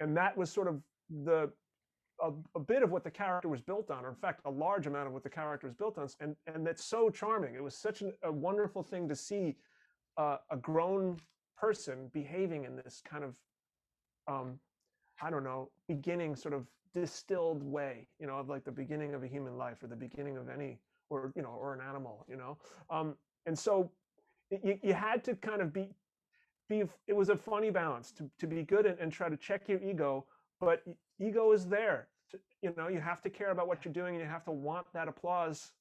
[0.00, 0.80] and that was sort of
[1.24, 1.50] the
[2.22, 4.86] a, a bit of what the character was built on, or in fact, a large
[4.86, 7.54] amount of what the character was built on, and and that's so charming.
[7.54, 9.56] It was such an, a wonderful thing to see
[10.16, 11.16] uh, a grown
[11.56, 13.34] person behaving in this kind of,
[14.28, 14.58] um,
[15.20, 19.22] I don't know, beginning sort of distilled way, you know, of like the beginning of
[19.22, 20.78] a human life or the beginning of any,
[21.10, 22.58] or you know, or an animal, you know,
[22.90, 23.14] um,
[23.46, 23.90] and so
[24.50, 25.88] you, you had to kind of be
[26.68, 29.68] be it was a funny balance to, to be good and, and try to check
[29.68, 30.24] your ego
[30.60, 30.82] but
[31.20, 34.22] ego is there to, you know you have to care about what you're doing and
[34.22, 35.72] you have to want that applause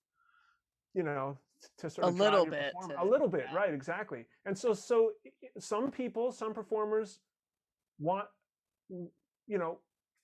[0.93, 1.37] you know
[1.77, 3.57] to sort of a little bit to- a little bit yeah.
[3.57, 5.11] right exactly and so so
[5.59, 7.19] some people some performers
[7.99, 8.25] want
[8.89, 9.79] you know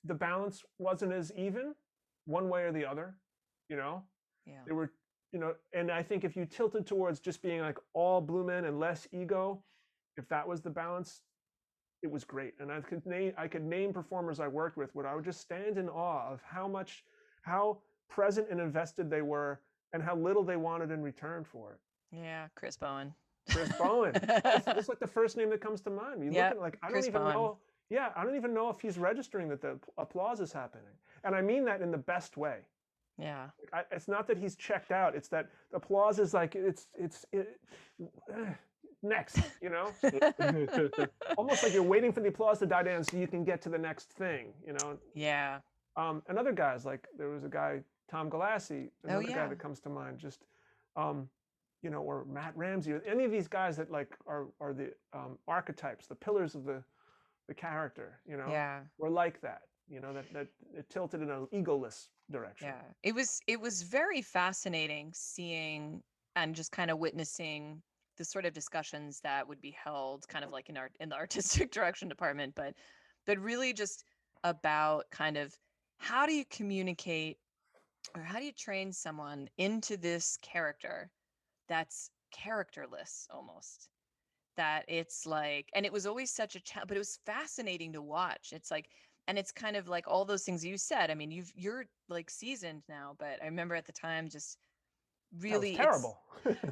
[0.08, 1.74] the balance wasn't as even
[2.26, 3.16] one way or the other
[3.70, 4.04] you know?
[4.46, 4.62] Yeah.
[4.66, 4.92] They were
[5.34, 8.64] you know and i think if you tilted towards just being like all blue men
[8.64, 9.62] and less ego
[10.16, 11.22] if that was the balance
[12.04, 12.54] it was great.
[12.60, 15.42] And i could name i could name performers i worked with where i would just
[15.42, 17.04] stand in awe of how much
[17.42, 19.60] how present and invested they were
[19.94, 21.80] and how little they wanted in return for it.
[22.18, 23.14] Yeah chris bowen.
[23.52, 24.12] Chris bowen.
[24.44, 26.24] That's, that's like the first name that comes to mind.
[26.24, 27.34] You Yeah, look at like i Chris don't even Bowen.
[27.34, 27.58] know
[27.90, 30.86] yeah i don't even know if he's registering that the applause is happening
[31.24, 32.58] and i mean that in the best way
[33.20, 35.16] yeah I, it's not that he's checked out.
[35.16, 37.60] It's that the applause is like it's it's it,
[39.04, 39.40] next.
[39.62, 39.92] You know,
[41.38, 43.70] almost like you're waiting for the applause to die down so you can get to
[43.70, 44.54] the next thing.
[44.66, 45.60] You know, yeah
[45.96, 49.36] um, and other guys like there was a guy Tom Galassi, another Oh, yeah.
[49.36, 50.20] guy that comes to mind.
[50.20, 50.46] Just
[50.96, 51.28] um,
[51.82, 54.94] you know, or Matt Ramsey, or any of these guys that like are are the
[55.14, 56.84] um, archetypes, the pillars of the
[57.48, 58.20] the character.
[58.26, 59.62] You know, yeah were like that.
[59.90, 62.68] You know, that that it tilted in an egoless direction.
[62.68, 66.02] Yeah, it was it was very fascinating seeing
[66.36, 67.82] and just kind of witnessing
[68.18, 71.16] the sort of discussions that would be held kind of like in art in the
[71.24, 72.74] artistic direction department, but
[73.26, 74.04] but really just
[74.44, 75.56] about kind of
[75.98, 77.38] how do you communicate
[78.16, 81.10] or how do you train someone into this character
[81.68, 83.90] that's characterless almost
[84.58, 88.02] that it's like and it was always such a challenge but it was fascinating to
[88.02, 88.90] watch it's like
[89.28, 92.30] and it's kind of like all those things you said i mean you've you're like
[92.30, 94.58] seasoned now but i remember at the time just
[95.40, 96.20] really terrible.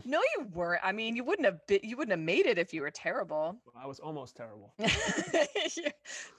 [0.06, 2.74] no you weren't i mean you wouldn't have been, you wouldn't have made it if
[2.74, 4.74] you were terrible Well, I was almost terrible.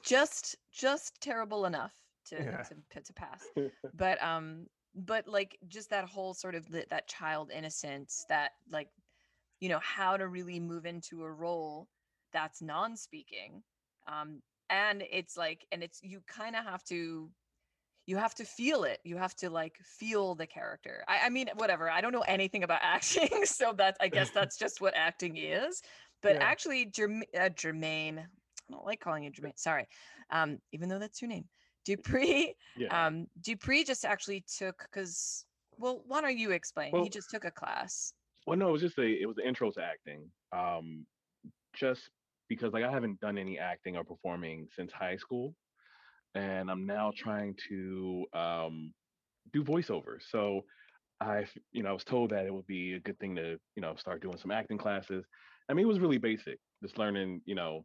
[0.04, 1.92] Just just terrible enough
[2.26, 2.62] to Yeah.
[2.90, 3.44] to, to pass
[3.94, 8.88] but um but like just that whole sort of the, that child innocence that like
[9.60, 11.88] you know how to really move into a role
[12.32, 13.62] that's non-speaking
[14.06, 14.40] um
[14.70, 17.30] and it's like and it's you kind of have to
[18.08, 19.00] you have to feel it.
[19.02, 21.02] You have to like feel the character.
[21.08, 21.90] I, I mean whatever.
[21.90, 25.82] I don't know anything about acting so that's i guess that's just what acting is.
[26.22, 26.44] But Yeah.
[26.44, 29.86] actually Jerm- uh, Germaine i don't like calling you Germaine sorry
[30.30, 31.44] um even though that's your name
[31.84, 33.06] dupree yeah.
[33.06, 35.44] um dupree just actually took because
[35.78, 36.92] well why don't you explain?
[36.92, 38.12] Well- he just took a class
[38.46, 40.30] Well, no, it was just a it was the intro to acting.
[40.52, 41.06] Um,
[41.74, 42.10] just
[42.48, 45.54] because like I haven't done any acting or performing since high school,
[46.34, 48.94] and I'm now trying to um,
[49.52, 50.18] do voiceover.
[50.30, 50.62] So
[51.20, 53.82] I, you know, I was told that it would be a good thing to you
[53.82, 55.24] know start doing some acting classes.
[55.68, 57.84] I mean, it was really basic, just learning you know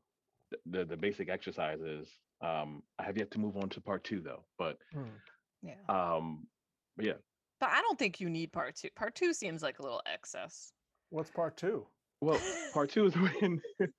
[0.52, 2.10] the the, the basic exercises.
[2.44, 5.18] Um, I have yet to move on to part two though, but Hmm.
[5.62, 6.48] yeah um,
[6.96, 7.14] but yeah.
[7.62, 10.74] But i don't think you need part two part two seems like a little excess
[11.14, 11.86] What's part two?
[12.22, 12.40] Well,
[12.74, 13.62] part two is when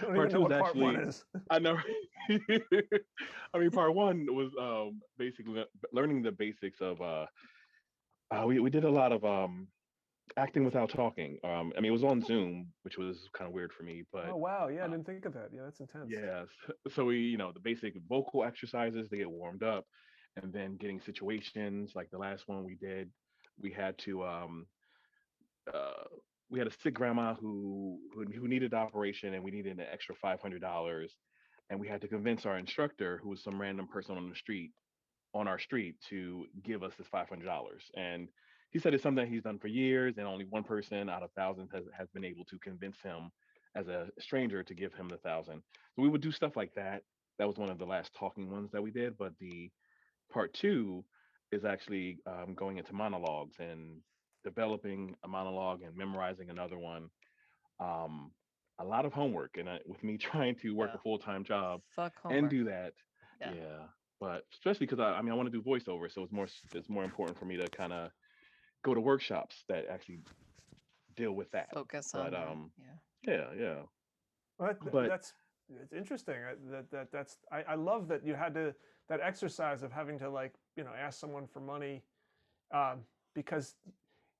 [0.00, 1.24] Part two what is part one actually- is.
[1.50, 1.76] I know.
[3.54, 7.00] I mean, part one was um, basically learning the basics of.
[7.02, 7.26] Uh,
[8.30, 9.68] uh, we we did a lot of um,
[10.38, 11.38] acting without talking.
[11.44, 14.24] Um, I mean, it was on Zoom, which was kind of weird for me, but
[14.30, 15.50] Oh wow, yeah, I uh, didn't think of that.
[15.52, 16.08] Yeah, that's intense.
[16.10, 16.44] yeah.
[16.68, 19.84] s- So we, you know, the basic vocal exercises to get warmed up,
[20.42, 23.10] and then getting situations like the last one we did.
[23.60, 24.66] We had to um,
[25.72, 26.04] uh,
[26.50, 30.14] we had a sick grandma who, who who needed operation, and we needed an extra
[30.14, 31.12] five hundred dollars,
[31.70, 34.72] and we had to convince our instructor, who was some random person on the street,
[35.34, 37.84] on our street, to give us this five hundred dollars.
[37.96, 38.28] And
[38.70, 41.70] he said it's something he's done for years, and only one person out of thousands
[41.72, 43.30] has has been able to convince him,
[43.76, 45.62] as a stranger, to give him the thousand.
[45.94, 47.02] So we would do stuff like that.
[47.38, 49.16] That was one of the last talking ones that we did.
[49.16, 49.70] But the
[50.32, 51.04] part two
[51.52, 54.00] is actually um, going into monologues and
[54.44, 57.08] developing a monologue and memorizing another one.
[57.80, 58.30] Um,
[58.80, 60.98] a lot of homework, and uh, with me trying to work Yeah.
[60.98, 61.80] a full time job
[62.28, 62.92] and do that,
[63.40, 63.52] Yeah.
[63.54, 63.78] yeah.
[64.20, 66.88] But especially because I, I mean, I want to do voiceover, so it's more it's
[66.88, 68.10] more important for me to kind of
[68.84, 70.20] go to workshops that actually
[71.16, 71.68] deal with that.
[71.72, 73.82] focus but, on that, um, yeah Yeah, yeah.
[74.58, 75.32] Well, that- But- that's
[75.68, 76.36] it's interesting
[76.70, 78.74] that that that's I, I love that you had to
[79.08, 82.02] that exercise of having to like you know ask someone for money
[82.72, 83.00] um,
[83.34, 83.76] because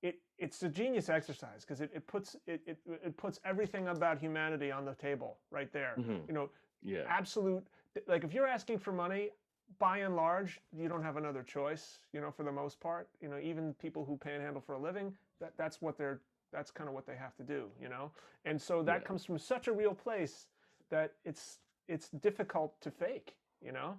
[0.01, 4.17] it it's a genius exercise because it, it puts it, it it puts everything about
[4.19, 6.27] humanity on the table right there Mhm.
[6.27, 6.49] you know
[6.83, 7.03] Yeah.
[7.07, 7.65] absolute
[8.07, 9.31] like if you're asking for money
[9.79, 13.27] by and large you don't have another choice you know for the most part you
[13.29, 16.93] know even people who panhandle for a living that that's what they're that's kind of
[16.93, 18.11] what they have to do you know
[18.45, 19.07] and so that Yeah.
[19.07, 20.47] comes from such a real place
[20.89, 23.97] that it's it's difficult to fake you know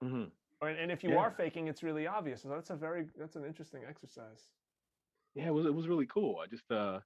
[0.00, 0.28] hmm
[0.60, 1.16] and, and if you Yeah.
[1.16, 4.50] are faking it's really obvious so that's a very that's an interesting exercise
[5.34, 6.38] Yeah, it was it was really cool.
[6.38, 7.00] I just uh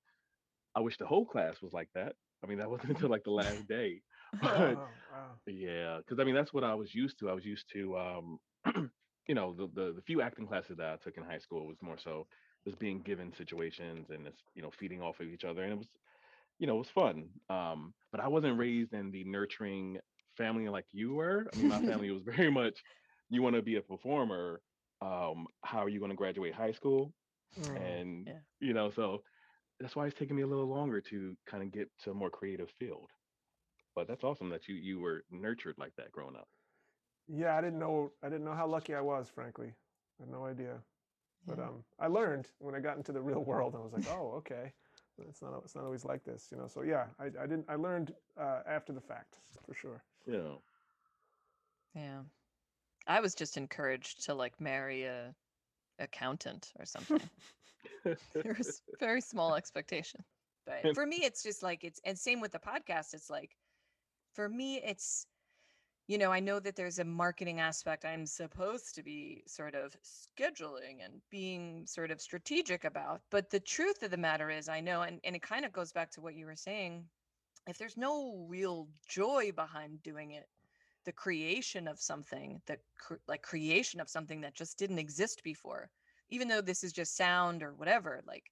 [0.74, 2.16] I wish the whole class was like that.
[2.45, 4.05] I mean, that wasn't until like the last day.
[4.40, 5.40] But oh, wow.
[5.47, 7.30] yeah, because I mean that's what I was used to.
[7.30, 8.40] I was used to um
[9.28, 11.82] you know, the, the the few acting classes that I took in high school was
[11.82, 12.28] more so
[12.66, 15.64] just being given situations and just, you know, feeding off of each other.
[15.64, 15.97] And it was,
[16.59, 17.40] you know, it was fun.
[17.49, 20.01] Um, but I wasn't raised in the nurturing
[20.37, 21.47] family like you were.
[21.53, 22.83] I mean, my family was very much
[23.30, 24.61] you want to be a performer.
[25.01, 27.12] Um, how are you going to graduate high school?
[27.61, 27.76] Mm.
[27.76, 28.39] and Yeah.
[28.61, 29.22] you know so
[29.80, 32.30] that's why it's taken me a little longer to kind of get to a more
[32.30, 33.11] creative field
[33.95, 36.49] but that's awesome that you you were nurtured like that growing up
[37.28, 39.74] yeah i didn't know i didn't know how lucky i was frankly
[40.20, 40.78] i had no idea
[41.47, 43.74] but um, I learned when I got into the real world.
[43.74, 44.72] I was like, oh, okay,
[45.28, 46.68] it's not it's not always like this, you know.
[46.68, 50.05] So yeah, I, I didn't I learned uh, after the fact for sure.
[50.27, 50.55] Yeah
[51.95, 52.23] Yeah.
[53.07, 55.35] I was just encouraged to like marry a
[55.99, 57.20] accountant or something.
[58.05, 60.25] there was very small expectation.
[60.66, 63.14] But for me it's just like it's and same with the podcast.
[63.14, 63.57] It's like
[64.35, 65.27] for me it's
[66.09, 69.97] you know, I know that there's a marketing aspect I'm supposed to be sort of
[70.03, 73.23] scheduling and being sort of strategic about.
[73.31, 75.93] But the truth of the matter is, I know, and, and it kind of goes
[75.93, 77.05] back to what you were saying.
[77.67, 80.49] If there's no real joy behind doing it,
[81.05, 85.91] the creation of something, the cr- like creation of something that just didn't exist before,
[86.31, 88.51] even though this is just sound or whatever, like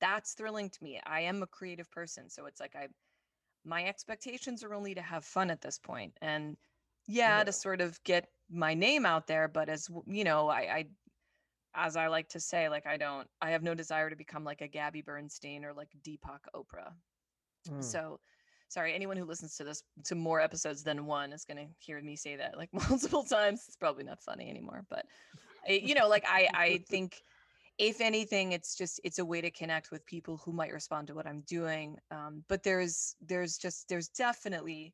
[0.00, 1.00] that's thrilling to me.
[1.04, 2.28] I am a creative person.
[2.30, 2.88] So it's like I,
[3.64, 6.56] my expectations are only to have fun at this point and
[7.06, 7.44] yeah, Yeah.
[7.44, 10.84] to sort of get my name out there but as you know I, I
[11.74, 14.60] as i like to say like i don't i have no desire to become like
[14.60, 16.92] a gabby bernstein or like deepak oprah
[17.68, 18.00] Mm.
[18.00, 18.20] so
[18.72, 22.00] sorry anyone who listens to this to more episodes than one is going to hear
[22.00, 23.64] me say that like multiple times.
[23.66, 25.06] It's probably not funny anymore but
[25.68, 27.22] you know like i i think
[27.78, 31.14] if anything it's just it's a way to connect with people who might respond to
[31.14, 34.92] what i'm doing um, but there's there's just there's definitely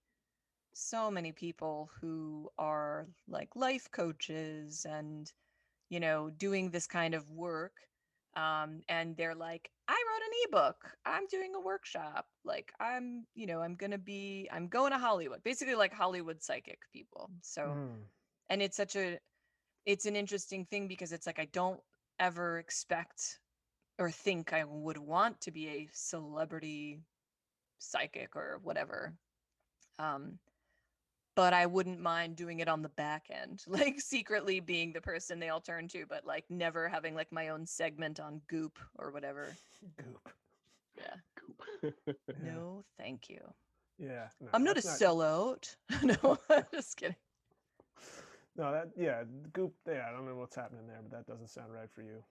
[0.72, 5.32] so many people who are like life coaches and
[5.88, 7.72] you know doing this kind of work
[8.36, 9.77] um, and they're like i wrote an
[10.46, 10.76] ebook
[11.06, 15.42] i'm doing a workshop like i'm you know i'm gonna be i'm going to hollywood
[15.42, 18.04] basically like hollywood psychic people so Mm.
[18.50, 19.18] and it's such a
[19.86, 21.80] it's an interesting thing because it's like i don't
[22.18, 23.40] ever expect
[23.98, 27.00] or think i would want to be a celebrity
[27.78, 29.14] psychic or whatever
[29.98, 30.38] um
[31.38, 35.38] but i wouldn't mind doing it on the back end like secretly being the person
[35.38, 39.12] they all turn to but like never having like my own segment on goop or
[39.12, 39.56] whatever
[39.96, 40.28] Goop.
[40.96, 41.92] yeah Cool.
[42.28, 42.54] Yeah.
[42.54, 43.54] no thank you
[43.98, 44.30] Yeah.
[44.40, 47.16] no, i'm not a that's sellout no i'm just kidding
[48.56, 49.22] No, that yeah,
[49.52, 49.74] goop.
[49.86, 52.24] Yeah, I don't know what's happening there, but that doesn't sound right for you.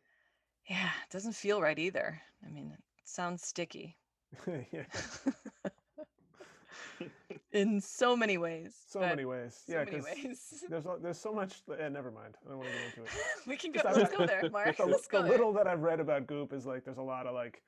[0.70, 3.98] yeah it doesn't feel right either i mean it sounds sticky
[4.72, 4.84] yeah,
[7.58, 8.76] in so many ways.
[8.88, 9.64] so many ways.
[9.66, 10.64] So yeah, many ways.
[10.70, 11.62] there's there's so much.
[11.80, 12.36] Yeah, never mind.
[12.46, 13.10] I don't want to get into it.
[13.48, 13.82] we can go.
[13.84, 14.78] Let's go there, Mark.
[14.78, 15.32] the, Let's the go there.
[15.32, 17.62] little that I've read about Goop is like there's a lot of like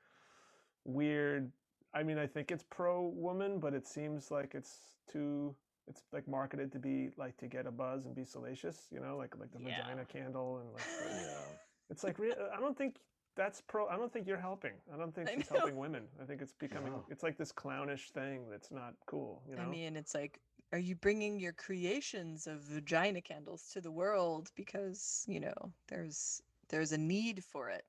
[0.84, 1.50] weird.
[1.92, 4.76] I mean, I think it's pro woman, but it seems like it's
[5.10, 5.54] too.
[5.88, 9.16] It's like marketed to be like to get a buzz and be salacious, you know,
[9.16, 9.82] like like the Yeah.
[9.82, 10.82] vagina candle and like.
[10.84, 11.38] the- yeah
[11.90, 12.94] It's like I don't think
[13.36, 13.86] that's pro.
[13.88, 14.72] I don't think you're helping.
[14.92, 16.04] I don't think I she's helping women.
[16.20, 16.92] I think it's becoming.
[16.92, 17.04] No.
[17.08, 19.42] It's like this clownish thing that's not cool.
[19.48, 19.62] You know.
[19.62, 20.40] I mean, it's like,
[20.72, 26.42] are you bringing your creations of vagina candles to the world because you know there's
[26.68, 27.84] there's a need for it?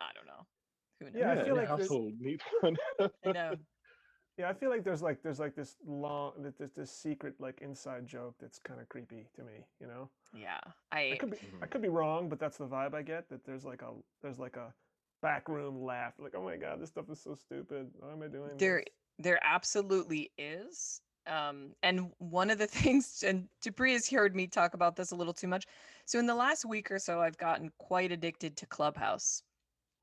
[0.00, 0.46] I don't know.
[1.00, 1.14] Who knows?
[1.16, 3.54] Yeah, I feel like there's- household needs one I know.
[4.38, 7.60] Yeah, I feel like there's like there's like this long th- this this secret like
[7.62, 9.64] inside joke that's kind of creepy to me.
[9.80, 10.10] You know.
[10.34, 10.60] Yeah,
[10.92, 13.28] I I could be I could be wrong, but that's the vibe I get.
[13.30, 14.74] That there's like a there's like a
[15.22, 17.88] backroom laugh, like oh my god, this stuff is so stupid.
[17.98, 18.84] Why am I doing there this?
[19.18, 21.00] there absolutely is.
[21.26, 25.16] Um, and one of the things, and Dupree has heard me talk about this a
[25.16, 25.66] little too much.
[26.04, 29.42] So in the last week or so, I've gotten quite addicted to Clubhouse.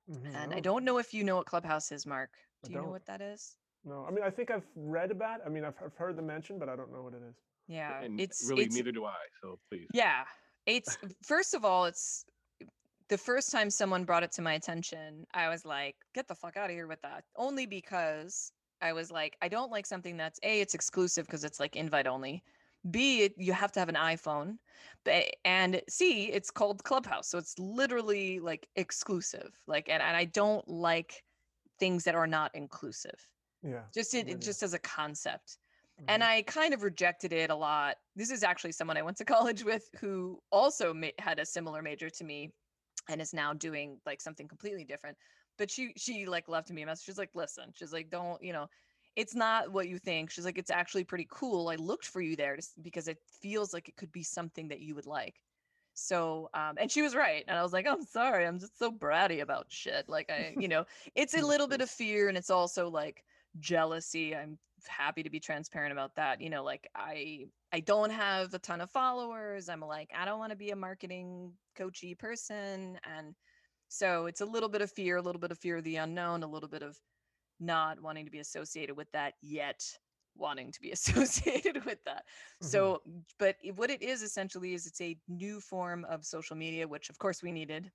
[0.09, 2.31] Mhm, And I oh, don't know if you know what Clubhouse is, Mark.
[2.63, 3.55] Do you know what that is?
[3.85, 5.39] No, I mean I think I've read about.
[5.39, 5.43] It.
[5.45, 7.35] I mean I've, I've heard the mention, but I don't know what it is.
[7.67, 9.15] Yeah, and it's really it's, neither do I.
[9.41, 9.87] So please.
[9.93, 10.23] Yeah,
[10.65, 12.25] it's first of all, it's
[13.09, 15.25] the first time someone brought it to my attention.
[15.33, 19.11] I was like, "Get the fuck out of here with that!" Only because I was
[19.11, 22.43] like, I don't like something that's a it's exclusive because it's like invite only.
[22.91, 24.57] B, it, you have to have an iPhone,
[25.05, 29.57] but, and C, it's called Clubhouse, so it's literally like exclusive.
[29.67, 31.23] Like, and, and I don't like
[31.79, 33.29] things that are not inclusive.
[33.63, 33.89] Yeah.
[33.93, 35.57] Just it, just as a concept
[36.07, 36.25] and Mhm.
[36.25, 37.97] I kind of rejected it a lot.
[38.15, 41.81] This is actually someone I went to college with who also ma- had a similar
[41.81, 42.53] major to me
[43.09, 45.17] and is now doing like something completely different.
[45.57, 47.05] But she she like left me a message.
[47.05, 48.67] She's like, "Listen, she's like, don't, you know,
[49.15, 51.69] it's not what you think." She's like, "It's actually pretty cool.
[51.69, 54.69] I looked for you there to, s- because it feels like it could be something
[54.69, 55.41] that you would like."
[55.95, 57.45] So, um, and she was right.
[57.47, 60.09] And I was like, I'm sorry, I'm just so bratty about shit.
[60.09, 60.85] Like, I, you know,
[61.15, 63.23] it's a little bit of fear and it's also like
[63.59, 64.35] jealousy.
[64.35, 66.41] I'm happy to be transparent about that.
[66.41, 69.69] You know, like I, I don't have a ton of followers.
[69.69, 72.99] I'm like, I don't want to be a marketing coachy person.
[73.03, 73.35] And
[73.87, 76.43] so it's a little bit of fear, a little bit of fear of the unknown,
[76.43, 76.97] a little bit of
[77.59, 79.81] not wanting to be associated with that yet
[80.35, 82.25] wanting to be associated with that.
[82.61, 82.93] Mhm.
[82.97, 83.03] So,
[83.39, 87.19] but what it is essentially is it's a new form of social media, which of
[87.19, 87.91] course we needed.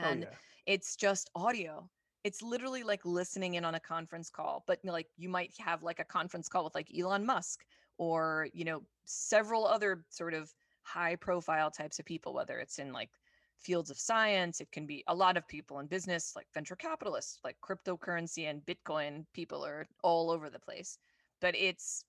[0.00, 0.38] Oh And yeah.
[0.66, 1.90] it's just audio.
[2.24, 6.00] It's literally like listening in on a conference call, but like you might have like
[6.00, 7.66] a conference call with like Elon Musk
[7.98, 12.92] or, you know, several other sort of high profile types of people, whether it's in
[12.92, 13.10] like
[13.58, 17.40] fields of science, it can be a lot of people in business, like venture capitalists,
[17.44, 20.98] like cryptocurrency and Bitcoin people are all over the place.
[21.40, 22.04] But it's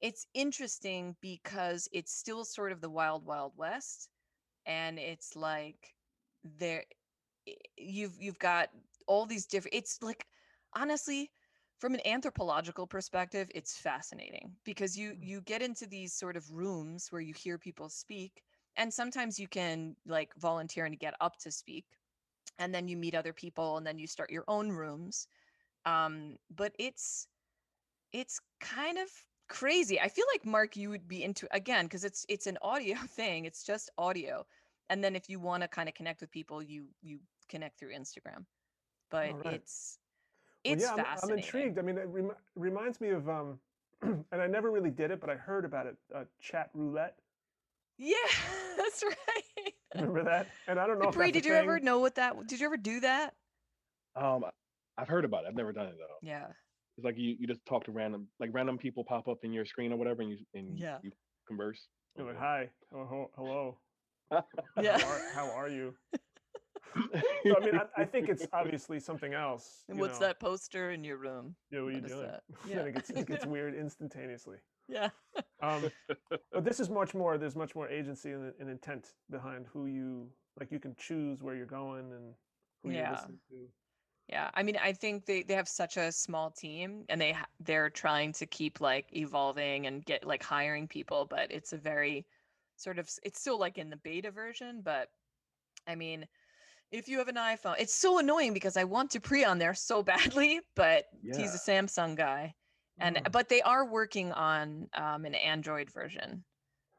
[0.00, 4.10] it's interesting because it's still sort of the wild wild west
[4.66, 5.94] and it's like
[6.44, 6.84] there
[7.76, 8.68] you've you've got
[9.08, 10.26] all these different it's like
[10.76, 11.32] honestly
[11.80, 15.24] from an anthropological perspective it's fascinating because you Mm.
[15.24, 18.44] you get into these sort of rooms where you hear people speak
[18.76, 21.86] and sometimes you can like volunteer and get up to speak
[22.58, 25.28] and then you meet other people and then you start your own rooms
[25.86, 27.28] um but it's
[28.12, 29.08] it's kind of
[29.48, 32.96] crazy i feel like mark you would be into again because it's it's an audio
[33.08, 34.46] thing it's just audio
[34.90, 37.92] and then if you want to kind of connect with people you you connect through
[37.94, 38.46] instagram
[39.10, 39.54] but Alright.
[39.54, 39.98] it's
[40.64, 41.78] Well, it's yeah, I'm, I'm intrigued.
[41.78, 43.60] I mean, it rem- reminds me of um,
[44.02, 45.96] and I never really did it, but I heard about it.
[46.14, 47.18] Uh, chat roulette.
[47.98, 48.14] yeah
[48.76, 50.48] that's right Remember that?
[50.68, 52.66] And I don't know if Bree, a did you ever know what that did you
[52.66, 53.34] ever do that
[54.14, 54.44] Um,
[54.96, 55.48] I've heard about it.
[55.48, 56.16] I've never done it though.
[56.22, 56.46] yeah
[56.96, 59.64] It's like you, you just talk to random like random people pop up in your
[59.64, 60.98] screen or whatever, and you and Yeah.
[61.02, 61.10] you
[61.46, 61.88] converse.
[62.16, 63.78] You're like, hi, hello, hello.
[64.82, 65.94] yeah How are, how are you?
[66.94, 69.84] So, I mean, I, I think it's obviously something else.
[69.88, 70.26] and you what's know.
[70.26, 72.26] that poster in your room Yeah, what are you What is doing?
[72.26, 72.42] that?
[72.66, 72.76] Yeah.
[72.76, 72.82] Yeah.
[72.84, 74.58] it gets it gets weird instantaneously.
[74.88, 75.10] yeah
[75.62, 75.90] Um,
[76.52, 77.38] but this is much more.
[77.38, 80.70] There's much more agency and, and intent behind who you like.
[80.72, 82.34] You can choose where you're going and
[82.82, 83.02] who Yeah.
[83.02, 83.72] you're listening to.
[84.28, 87.88] Yeah, I mean, I think they they have such a small team, and they they're
[87.88, 92.26] trying to keep like evolving and get like hiring people, but it's a very
[92.76, 95.08] sort of it's still like in the beta version, but
[95.86, 96.28] I mean,
[96.90, 99.74] if you have an iPhone, it's so annoying because I want to pre on there
[99.74, 102.54] so badly, but he's a Samsung guy,
[103.00, 103.32] and Mm.
[103.32, 106.44] but they are working on um, an Android version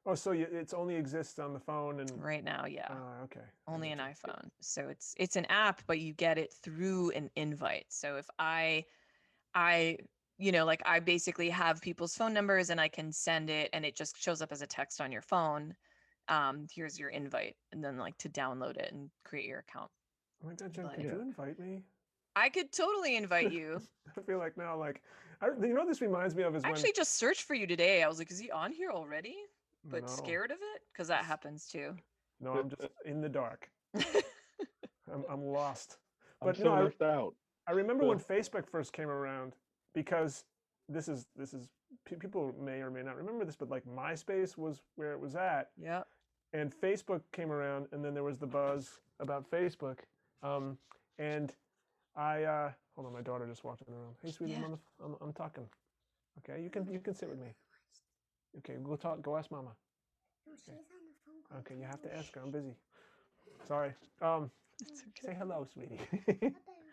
[0.06, 2.66] Oh, so you, it's only exists on the phone and right now.
[2.66, 2.88] Yeah.
[2.90, 3.42] Ah, okay.
[3.68, 7.86] Only an iphone so it's it's an app but you get it through an invite
[7.90, 8.84] so if i
[9.54, 9.98] i
[10.40, 13.86] you know like i basically have people's phone numbers and i can send it and
[13.86, 15.76] it just shows up as a text on your phone
[16.30, 19.90] um here's your invite and then like to download it and create your account
[20.44, 21.12] Oh my God, Jen, But- could Yeah.
[21.14, 21.84] you invite me?
[22.36, 23.82] i could totally invite you
[24.18, 25.02] I feel like now, like,
[25.42, 27.68] I, you know, this reminds me of is I when actually just searched for you
[27.68, 29.36] today i was like is he on here already
[29.86, 31.96] but no, scared of it because that happens too
[32.42, 33.70] No, I'm just in the dark.
[35.12, 35.98] I'm, I'm lost.
[36.42, 37.34] I'm But so no, I- out.
[37.68, 38.10] I remember Yeah.
[38.10, 39.56] when Facebook first came around
[39.94, 40.44] because
[40.88, 41.70] this is this is
[42.06, 45.70] people may or may not remember this, but like MySpace was where it was at,
[45.78, 46.08] yep
[46.54, 50.00] and Facebook came around, and then there was the buzz about Facebook.
[50.41, 50.78] Um,
[51.18, 51.54] and
[52.16, 54.16] I uh, hold on, my daughter just walked in the room.
[54.22, 54.66] Hey, sweetie, I'm, Yeah.
[54.66, 55.68] on the, f- I'm I'm talking.
[56.39, 57.50] Okay, you can you can sit with me.
[58.60, 59.22] Okay, go talk.
[59.22, 59.72] Go ask Mama.
[60.47, 61.43] No, she's on the phone.
[61.50, 61.60] call.
[61.60, 62.41] Okay, you have to ask her.
[62.41, 62.76] I'm busy.
[63.68, 63.93] Sorry.
[64.22, 64.50] Um,
[64.82, 66.00] it's say hello, sweetie.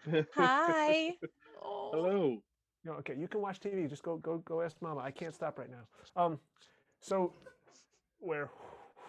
[0.34, 1.14] Hi.
[1.62, 2.42] Hello.
[2.84, 3.88] No, okay, you can watch TV.
[3.88, 5.00] Just go, go, go ask Mama.
[5.00, 5.86] I can't stop right now.
[6.14, 6.38] Um,
[7.00, 7.32] so
[8.20, 8.50] where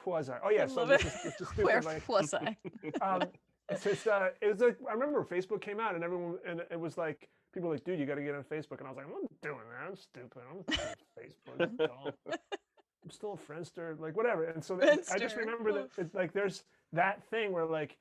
[0.07, 0.39] was I?
[0.43, 1.07] Oh yeah, I so love this it.
[1.07, 2.55] is, this is stupid, where like, was i
[3.01, 3.23] um,
[3.69, 6.79] it's just, uh, it was like I remember Facebook came out and everyone and it
[6.79, 8.97] was like people were like, dude, you got to get on Facebook, and I was
[8.97, 9.87] like, I'm not doing that.
[9.87, 10.41] I'm stupid.
[10.49, 11.69] I'm not Facebook.
[11.69, 12.13] I'm dumb.
[13.03, 14.43] I'm still a friendster, like whatever.
[14.43, 17.97] And so th- I just remember that it's like there's that thing where like,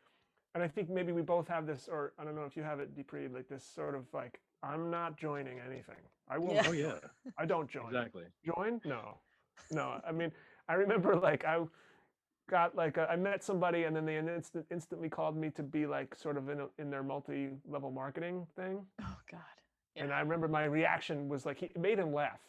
[0.55, 2.81] and I think maybe we both have this, or I don't know if you have
[2.81, 5.97] it, Dupree, like this sort of like, I'm not joining anything.
[6.29, 6.55] I won't.
[6.55, 6.65] Yeah.
[6.67, 6.95] Oh yeah,
[7.39, 7.87] I don't join.
[7.87, 8.25] exactly.
[8.45, 8.81] Join?
[8.85, 9.19] No,
[9.71, 10.01] no.
[10.07, 10.33] I mean,
[10.69, 11.61] I remember like I
[12.49, 15.87] got like a, I met somebody and then they instant, instantly called me to be
[15.87, 18.85] like sort of in a, in their multi-level marketing thing.
[19.03, 19.41] Oh God.
[19.97, 22.41] And I remember my reaction was like he it made him laugh.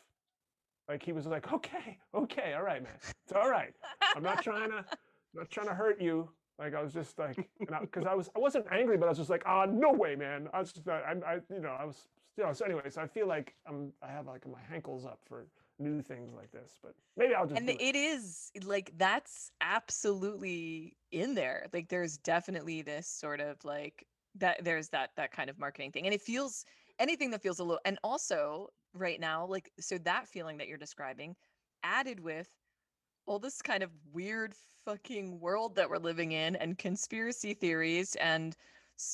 [0.88, 3.74] Like he was like, "Okay, okay, all right, man, it's all right.
[4.16, 4.86] I'm not trying to,
[5.34, 6.30] not trying to hurt you."
[6.60, 9.30] Like I was just like, because I, was, I wasn't angry, but I was just
[9.30, 12.44] like, "Ah, no way, man." I was just, I, I, you know, I was, you
[12.44, 12.54] know.
[12.54, 15.46] So anyways, I feel like I'm, I have like my hankles up for
[15.80, 17.60] new things like this, but maybe I'll just.
[17.60, 17.82] and it.
[17.82, 24.06] it is like that's absolutely in there like there's definitely this sort of like
[24.36, 26.66] that there's that that kind of marketing thing and it feels
[27.00, 30.78] anything that feels a little and also right now like so that feeling that you're
[30.78, 31.36] describing
[31.84, 32.50] added with
[33.26, 34.54] all this kind of weird
[34.86, 38.56] fucking world that we're living in and conspiracy theories and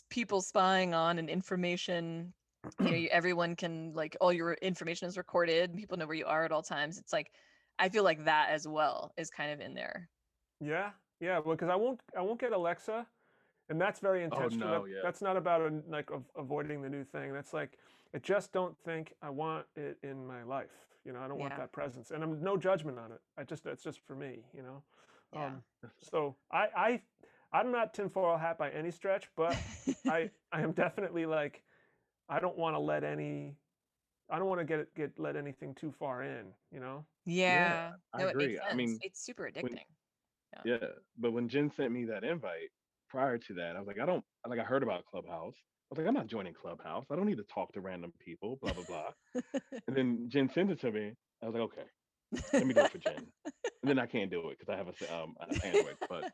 [0.09, 2.33] people spying on and information
[2.79, 6.25] you know you, everyone can like all your information is recorded people know where you
[6.25, 7.31] are at all times it's like
[7.79, 10.09] i feel like that as well is kind of in there
[10.59, 11.39] Yeah, yeah.
[11.39, 13.05] Well, because I won't, I won't get Alexa,
[13.69, 14.67] and that's very intentional.
[14.69, 15.01] no, that- yeah.
[15.03, 17.33] That's not about a, like av- avoiding the new thing.
[17.33, 17.77] That's like,
[18.15, 20.71] I just don't think I want it in my life.
[21.05, 23.19] You know, I don't want that presence, and I'm no judgment on it.
[23.37, 24.45] I just, that's just for me.
[24.53, 24.83] You know.
[25.33, 25.47] Yeah.
[25.47, 25.63] Um,
[26.01, 27.01] so I, I,
[27.51, 29.57] I'm not tinfoil hat by any stretch, but
[30.07, 31.63] I, I am definitely like,
[32.29, 33.55] I don't want to let any,
[34.29, 36.53] I don't want to get it- get let anything too far in.
[36.71, 37.05] You know.
[37.25, 38.47] yeah, I no agree.
[38.47, 39.79] makes I mean, it's super addicting
[40.65, 40.77] Yeah,
[41.17, 42.71] but when Jen sent me that invite
[43.09, 44.59] prior to that, I was like, I don't like.
[44.59, 45.55] I heard about Clubhouse.
[45.55, 47.05] I was like, I'm not joining Clubhouse.
[47.11, 48.57] I don't need to talk to random people.
[48.61, 49.11] Blah blah blah.
[49.87, 51.13] and then Jen sent it to me.
[51.41, 51.85] I was like, okay,
[52.53, 53.27] let me do it for Jen.
[53.83, 55.97] And then I can't do it because I have a um an Android.
[56.09, 56.25] But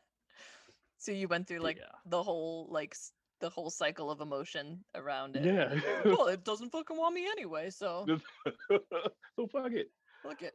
[0.98, 1.98] so you went through like yeah.
[2.06, 5.80] the whole like s- the whole cycle of emotion around it Yeah.
[6.04, 8.06] "Oh, well it doesn't fucking want me anyway so
[8.70, 9.90] so fuck it.
[10.24, 10.54] Look it.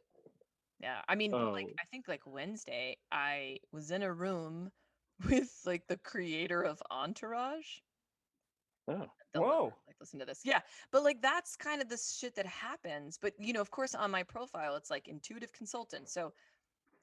[0.80, 1.74] Yeah, I mean, but, like Oh.
[1.80, 4.70] I think like Wednesday, I was in a room
[5.28, 7.80] with like the creator of Entourage.
[8.88, 9.64] Oh, They'll Whoa.
[9.86, 10.42] Like listen to this.
[10.44, 10.60] Yeah,
[10.92, 13.18] but like that's kind of the shit that happens.
[13.20, 16.08] But you know, of course, on my profile, it's like intuitive consultant.
[16.08, 16.32] So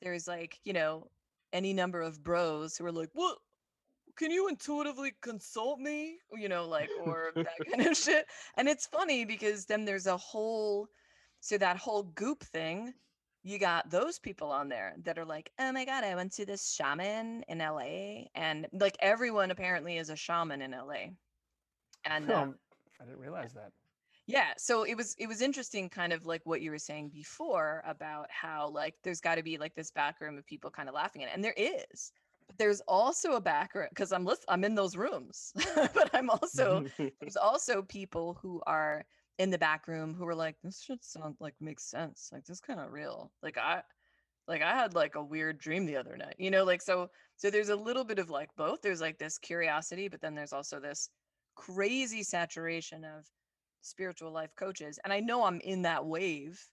[0.02, 1.10] there's like you know
[1.52, 3.38] any number of bros who are like, what?
[4.16, 6.18] Can you intuitively consult me?
[6.32, 8.26] You know, like or that kind of shit.
[8.57, 10.88] And it's funny because then there's a whole
[11.39, 12.93] so that whole goop thing.
[13.45, 16.45] You got those people on there that are like, oh my god, I went to
[16.45, 21.09] this shaman in LA, and like everyone apparently is a shaman in LA.
[22.05, 22.55] And Um,
[23.01, 23.74] I didn't realize that.
[24.28, 27.84] yeah, so it was it was interesting, kind of like what you were saying before
[27.86, 30.95] about how like there's got to be like this back room of people kind of
[30.95, 32.14] laughing at it, and there is.
[32.58, 36.86] There's also a back room because I'm list- I'm in those rooms, but I'm also
[37.20, 39.06] there's also people who are
[39.39, 42.60] in the back room who are like this should sound like makes sense like this
[42.60, 43.32] kind of real.
[43.41, 43.82] Like i
[44.47, 47.49] like i had like a weird dream the other night you know like so so
[47.49, 50.80] there's a little bit of like both there's like this curiosity but then there's also
[50.80, 51.10] this
[51.56, 53.26] crazy saturation of
[53.82, 56.68] spiritual life coaches and i know i'm in that wave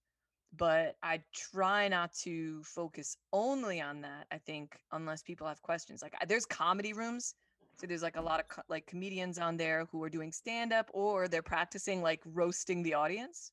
[0.56, 6.02] but i try not to focus only on that i think unless people have questions
[6.02, 7.34] like there's comedy rooms
[7.80, 10.70] so there's like a lot of co- like comedians on there who are doing stand
[10.70, 13.52] up or they're practicing like roasting the audience.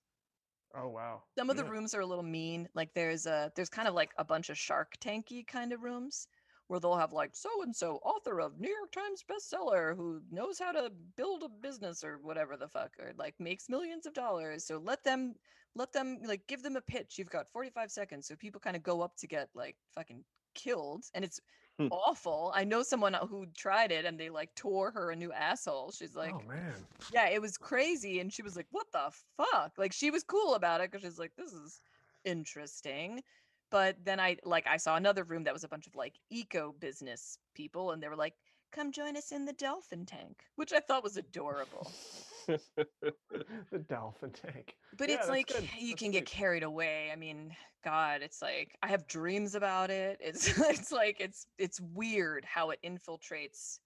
[0.75, 1.23] Oh wow.
[1.37, 2.67] Some of the rooms are a little mean.
[2.75, 6.27] Like there's a there's kind of like a bunch of Shark Tanky kind of rooms
[6.67, 10.59] where they'll have like so and so author of New York Times bestseller who knows
[10.59, 14.65] how to build a business or whatever the fuck or like makes millions of dollars.
[14.65, 15.35] So let them
[15.75, 17.17] let them like give them a pitch.
[17.17, 18.27] You've got 45 seconds.
[18.27, 20.23] So people kind of go up to get like fucking
[20.55, 21.39] killed and it's
[21.79, 21.89] Hmm.
[21.91, 22.51] awful.
[22.55, 25.91] I know someone who tried it and they like tore her a new asshole.
[25.91, 26.73] She's like, oh man.
[27.13, 28.19] yeah, it was crazy.
[28.19, 29.73] And she was like, what the fuck?
[29.77, 31.79] Like, she was cool about it because she's like, this is
[32.25, 33.21] interesting.
[33.69, 36.73] But then I like I saw another room that was a bunch of like eco
[36.79, 38.35] business people, and they were like,
[38.71, 41.91] "Come join us in the dolphin tank," which I thought was adorable.
[42.47, 44.77] the dolphin tank.
[44.97, 45.67] But Yeah, it's like good.
[45.77, 47.11] you That's can get carried away.
[47.11, 50.17] I mean, God, it's like I have dreams about it.
[50.21, 53.79] It's it's like it's it's weird how it infiltrates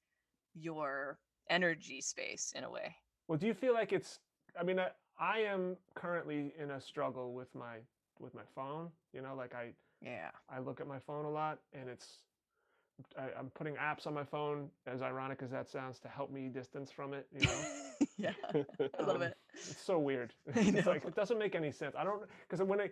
[0.53, 1.19] your
[1.49, 2.95] energy space in a way.
[3.27, 4.19] Well, do you feel like it's?
[4.59, 7.77] I mean, I, I am currently in a struggle with my
[8.21, 8.89] with my phone.
[9.13, 10.29] You know, like I Yeah.
[10.49, 12.19] I look at my phone a lot, and it's
[13.17, 16.49] I, I'm putting apps on my phone, as ironic as that sounds, to help me
[16.49, 17.27] distance from it.
[17.33, 19.37] You know, yeah, I love Um, it.
[19.55, 20.33] it's so weird.
[20.55, 21.95] It's like it doesn't make any sense.
[21.97, 22.89] I don't because when I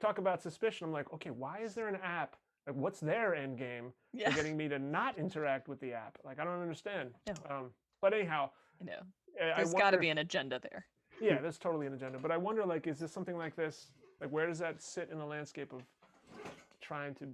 [0.00, 2.36] talk about suspicion, I'm like, okay, why is there an app?
[2.66, 6.18] Like, what's their end game Yeah, for getting me to not interact with the app?
[6.24, 7.10] Like, I don't understand.
[7.26, 7.34] No.
[7.50, 7.70] Um,
[8.00, 9.02] but anyhow, I know.
[9.56, 10.86] There's got to be an agenda there.
[11.20, 12.18] yeah, there's totally an agenda.
[12.18, 13.90] But I wonder, like, is this something like this?
[14.22, 15.82] Like, where does that sit in the landscape of
[16.80, 17.26] trying to,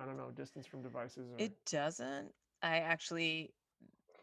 [0.00, 1.28] I don't know, distance from devices?
[1.32, 1.44] Or...
[1.44, 2.30] It doesn't.
[2.62, 3.50] I actually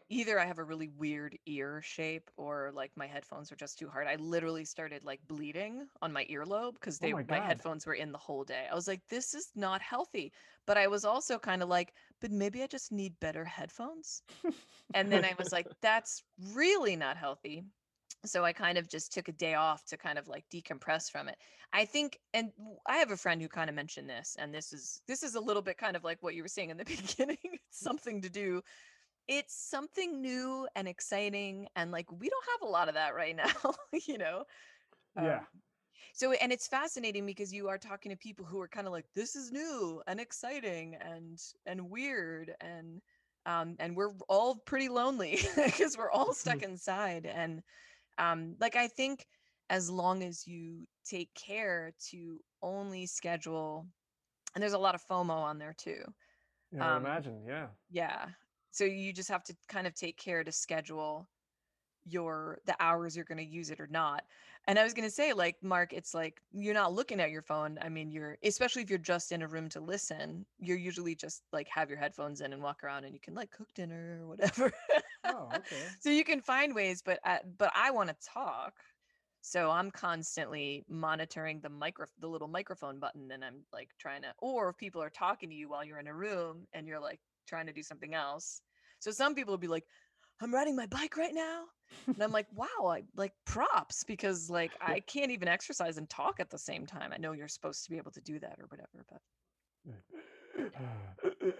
[0.08, 3.88] either I have a really weird ear shape or like my headphones are just too
[3.88, 4.06] hard.
[4.06, 7.94] I literally started like bleeding on my earlobe because Oh they my my, headphones were
[7.94, 8.66] in the whole day.
[8.70, 10.32] I was like, this is not healthy.
[10.66, 14.22] But I was also kind of like, but maybe I just need better headphones.
[14.94, 16.22] and then I was like, that's
[16.54, 17.64] really not healthy.
[18.24, 21.28] So I kind of just took a day off to kind of like decompress from
[21.28, 21.36] it.
[21.72, 22.52] I think and
[22.86, 25.40] i have a friend who kind of mentioned this and this is this is a
[25.40, 27.38] little bit kind of like what you were saying in the beginning.
[27.42, 28.62] it's something to do.
[29.26, 33.36] It's something new and exciting and like we don't have a lot of that right
[33.36, 33.74] now,
[34.06, 34.44] you know.
[35.16, 35.38] Yeah.
[35.38, 35.46] Um,
[36.14, 39.06] so and it's fascinating because you are talking to people who are kind of like
[39.14, 43.00] this is new and exciting and and weird and
[43.46, 47.62] um and we're all pretty lonely because we're all stuck inside and
[48.18, 49.26] um like I think
[49.70, 53.86] as long as you take care to only schedule
[54.54, 56.04] and there's a lot of FOMO on there too.
[56.72, 57.44] Yeah, I um, imagine.
[57.46, 57.68] Yeah.
[57.90, 58.28] Yeah.
[58.70, 61.28] So you just have to kind of take care to schedule
[62.06, 64.24] your the hours you're going to use it or not.
[64.66, 67.42] And I was going to say like Mark it's like you're not looking at your
[67.42, 67.78] phone.
[67.82, 71.42] I mean you're especially if you're just in a room to listen, you're usually just
[71.52, 74.28] like have your headphones in and walk around and you can like cook dinner or
[74.28, 74.72] whatever.
[75.24, 75.76] Oh, okay.
[76.00, 78.74] so you can find ways but uh, but I want to talk.
[79.40, 84.32] So I'm constantly monitoring the micro the little microphone button and I'm like trying to
[84.38, 87.20] or if people are talking to you while you're in a room and you're like
[87.46, 88.62] trying to do something else.
[89.00, 89.84] So some people will be like
[90.40, 91.64] I'm riding my bike right now.
[92.06, 96.40] And I'm like, wow, I like props because like I can't even exercise and talk
[96.40, 97.12] at the same time.
[97.12, 99.20] I know you're supposed to be able to do that or whatever, but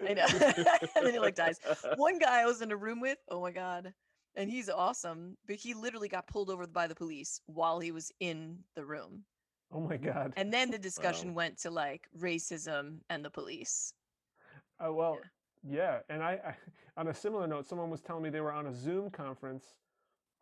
[0.07, 0.25] I know.
[0.95, 1.59] and then he like dies.
[1.97, 3.93] One guy I was in a room with, oh my god,
[4.35, 8.11] and he's awesome, but he literally got pulled over by the police while he was
[8.19, 9.23] in the room.
[9.71, 10.33] oh my God.
[10.37, 13.93] And then the discussion went to like racism and the police.
[14.83, 15.17] Uh, well,
[15.63, 15.99] yeah.
[16.09, 16.55] And I, I,
[16.99, 19.75] on a similar note, someone was telling me they were on a Zoom conference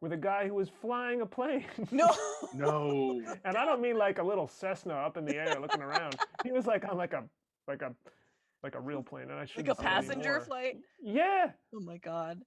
[0.03, 1.63] with a guy who was flying a plane.
[1.91, 2.09] No.
[2.53, 3.21] no.
[3.45, 6.17] and I don't mean like a little Cessna up in the air looking around.
[6.43, 7.23] He was like on like a
[7.69, 7.95] like a
[8.63, 10.77] like a real plane, and I should like a passenger flight.
[11.01, 12.41] Yeah, Oh my god.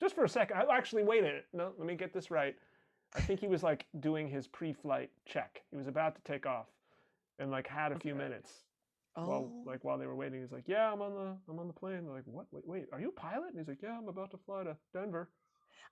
[0.00, 0.56] just for a second.
[0.56, 1.42] I actually waited.
[1.52, 2.54] No, let me get this right.
[3.16, 5.62] I think he was like doing his pre-flight check.
[5.72, 6.66] He was about to take off,
[7.40, 8.22] and like had a few Okay.
[8.22, 8.50] minutes
[9.16, 9.26] Oh.
[9.28, 10.40] while like while they were waiting.
[10.40, 12.46] He's like, "Yeah, I'm on the I'm on the plane." They're like, "What?
[12.52, 14.76] Wait, wait, are you a pilot?" And he's like, "Yeah, I'm about to fly to
[14.94, 15.28] Denver."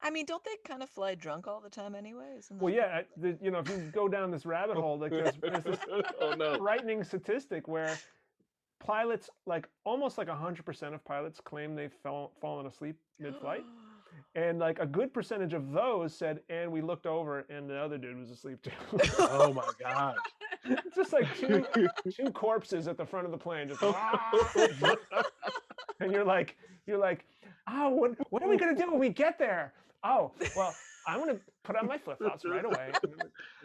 [0.03, 2.41] I mean, don't they kind of fly drunk all the time anyway?
[2.51, 5.11] Well, that- yeah, I- the, you know, if you go down this rabbit hole, like
[5.11, 5.79] there's, there's this
[6.21, 6.57] oh no.
[6.57, 7.99] frightening statistic where
[8.79, 13.65] pilots, like almost like 100% of pilots claim they've fell, fallen asleep mid-flight.
[14.37, 17.99] And like a good percentage of those said, and we looked over and the other
[17.99, 18.71] dude was asleep too.
[19.19, 20.15] Oh my god.
[20.65, 21.65] it's just like two,
[22.13, 24.97] two corpses at the front of the plane, just oh.
[26.01, 26.57] and you're like,
[26.87, 27.25] you're like,
[27.73, 29.75] oh, what, what are we gonna do when we get there?
[30.03, 30.75] Oh, well,
[31.07, 32.93] I'm gonna put on my flip flops right away.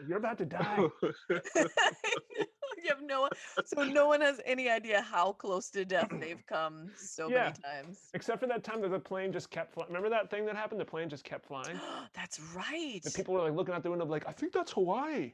[0.08, 0.88] You're about to die.
[2.78, 3.30] you have no
[3.66, 7.46] so no one has any idea how close to death they've come so Yeah.
[7.46, 8.10] many times.
[8.14, 9.90] Except for that time that the plane just kept flying.
[9.90, 10.80] Remember that thing that happened?
[10.80, 11.80] The plane just kept flying.
[12.14, 13.02] That's right.
[13.04, 15.34] And people were like looking out the window, like, I think that's Hawaii.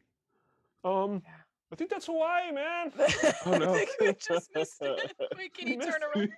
[0.84, 1.41] Um, Yeah.
[1.72, 2.91] I think that's Hawaii, man.
[3.45, 3.74] Oh no.
[3.74, 5.13] I think we just missed it.
[5.38, 6.30] Wait, can We you turn around?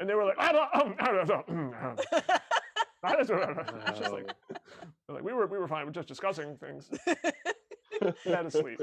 [0.00, 1.42] And they were like, I don't, um, I don't know.
[1.48, 1.98] mm,
[3.02, 5.86] I don't know." It's just like, they're like, we were, we were fine.
[5.86, 6.88] We're just discussing things.
[8.24, 8.78] That is sweet.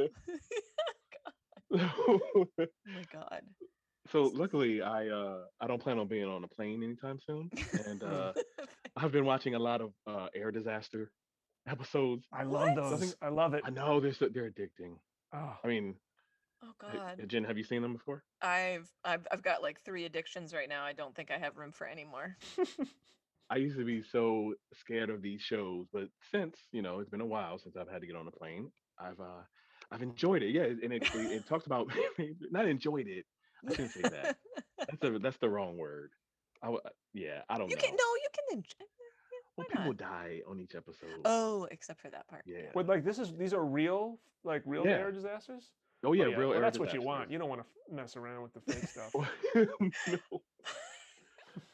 [1.76, 2.20] oh
[2.58, 2.66] my
[3.12, 3.41] god.
[4.12, 7.49] so luckily I uh I don't plan on being on a plane anytime soon.
[7.88, 8.34] And uh
[8.95, 11.12] I've been watching a lot of uh air disaster
[11.68, 12.26] episodes.
[12.34, 12.76] I love What?
[12.76, 12.89] those.
[12.99, 13.64] Something- I love it.
[13.66, 14.97] I know they're so, they're addicting.
[15.34, 16.00] Oh, I mean,
[16.62, 17.28] Oh h- god.
[17.28, 18.26] Jen, have you seen them before?
[18.42, 20.84] I've I've I've got like three addictions right now.
[20.86, 22.38] I don't think I have room for any more.
[23.50, 27.22] I used to be so scared of these shows, but since you know it's been
[27.22, 29.44] a while since I've had to get on a plane, I've uh
[29.92, 30.52] I've enjoyed it.
[30.52, 31.88] Yeah, and it it, it talks about
[32.52, 33.26] not enjoyed it.
[33.68, 34.36] I shouldn't say that.
[34.88, 36.14] That's the that's the wrong word.
[36.62, 36.82] I w-
[37.14, 37.82] yeah, I don't you know.
[37.82, 38.86] can no, you can enjoy.
[39.58, 41.10] Well, why people die on each episode.
[41.26, 42.43] Oh, except for that part.
[42.45, 42.70] yeah.
[42.74, 44.93] but like this is, these are real, like real Yeah.
[44.93, 45.72] air disasters?
[46.04, 46.49] Oh yeah, Oh, real.
[46.49, 47.32] well, air that's what you want.
[47.32, 49.14] You don't want to mess around with the fake stuff.
[50.08, 50.41] no.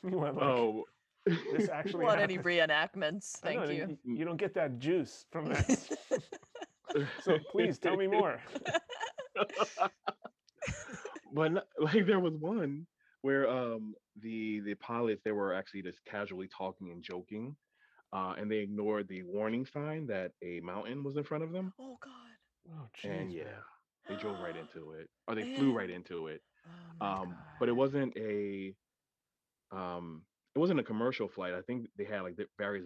[0.03, 0.83] You went like, Oh,
[1.25, 3.39] this actually want any reenactments?
[3.43, 3.97] I know, Thank you.
[4.15, 5.79] You don't get that juice from that.
[7.23, 8.39] so please tell me more.
[11.33, 12.85] but like there was one
[13.21, 17.55] where um the the pilots they were actually just casually talking and joking
[18.13, 21.73] uh and they ignored the warning sign that a mountain was in front of them
[21.79, 22.11] oh God.
[22.71, 23.63] Oh, and yeah man.
[24.07, 27.69] they drove right into it or they flew right into it Oh my um but
[27.69, 28.73] it wasn't a
[29.71, 30.23] um
[30.55, 32.85] it wasn't a commercial flight i think they had like the various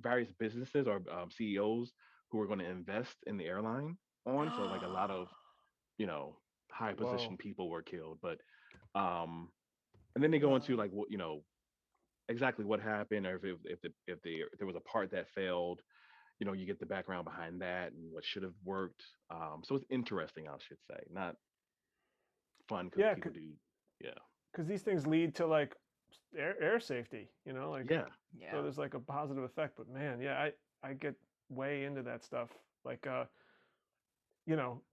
[0.00, 1.92] various businesses or um, ceos
[2.30, 3.96] who were going to invest in the airline
[4.26, 5.28] on so like a lot of
[5.98, 6.36] you know
[6.70, 7.06] high Whoa.
[7.06, 8.38] position people were killed but
[8.94, 9.48] um
[10.14, 11.42] and then they go into like what you know
[12.28, 15.10] exactly what happened or if if if, the, if, the, if there was a part
[15.10, 15.82] that failed
[16.38, 19.74] you know you get the background behind that and what should have worked um so
[19.76, 21.36] it's interesting i should say not
[22.68, 23.58] fun because Yeah, people do
[24.00, 24.18] yeah
[24.52, 25.76] because these things lead to like
[26.34, 28.50] air, air safety you know like yeah Yeah.
[28.52, 30.52] so there's like a positive effect but man yeah i
[30.88, 31.16] i get
[31.48, 33.26] way into that stuff like uh
[34.46, 34.84] you know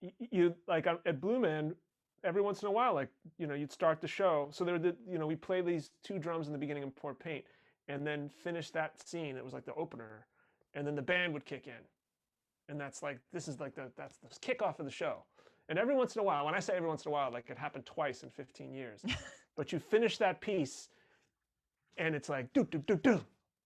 [0.00, 1.76] y- y- you like at blue man
[2.24, 3.08] every once in a while like
[3.38, 4.48] you know you'd start the show.
[4.52, 7.14] So there the you know we play these two drums in the beginning and pour
[7.14, 7.44] paint
[7.88, 9.36] and then finish that scene.
[9.36, 10.26] It was like the opener
[10.74, 11.82] and then the band would kick in.
[12.68, 15.24] And that's like this is like the that's the kickoff of the show.
[15.68, 17.48] And every once in a while when i say every once in a while like
[17.48, 19.04] it happened twice in 15 years
[19.56, 20.88] but you finish that piece
[21.96, 23.20] and it's like do do do do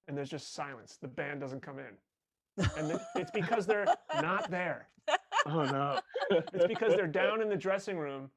[0.08, 0.98] and there's just silence.
[1.00, 2.66] The band doesn't come in.
[2.76, 3.86] And then it's because they're
[4.20, 4.88] not there.
[5.46, 6.00] Oh no.
[6.54, 8.30] It's because they're down in the dressing room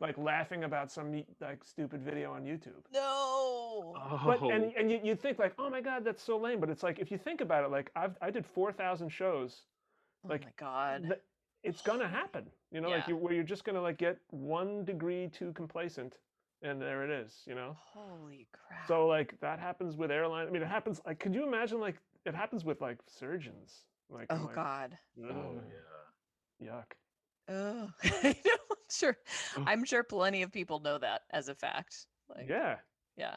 [0.00, 2.82] like laughing about some like stupid video on youtube.
[2.92, 3.94] No.
[3.96, 4.72] oh but and, oh.
[4.78, 6.60] and you, you think like oh my god that's so lame.
[6.60, 9.62] But it's like if you think about it like I've, i did 4000 shows
[10.24, 11.02] oh like, my God.
[11.04, 11.20] th-
[11.62, 12.44] it's gonna happen.
[12.72, 16.18] You know like you, where you're just gonna like get one degree too complacent
[16.62, 17.76] and there it is you know?
[17.94, 18.86] Holy crap.
[18.88, 21.96] so like that happens with airline i mean it happens like could you imagine like
[22.26, 23.84] it happens with like surgeons?
[24.10, 24.98] Like oh like, God.
[25.22, 25.62] oh "Ugh,
[26.60, 26.70] yeah.
[26.70, 26.92] Yuck.
[27.46, 27.90] Oh,
[28.22, 28.52] I know.
[28.62, 28.63] I'm
[28.96, 29.16] sure.
[29.66, 32.06] I'm sure plenty of people know that as a fact.
[32.28, 32.76] Like, yeah
[33.16, 33.36] yeah.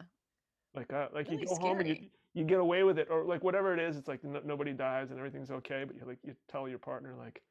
[0.76, 1.98] like uh, like Really you go home and you,
[2.34, 5.12] you get away with it or like whatever it is it's like no, nobody dies
[5.12, 7.42] and everything's okay but you like you tell your partner like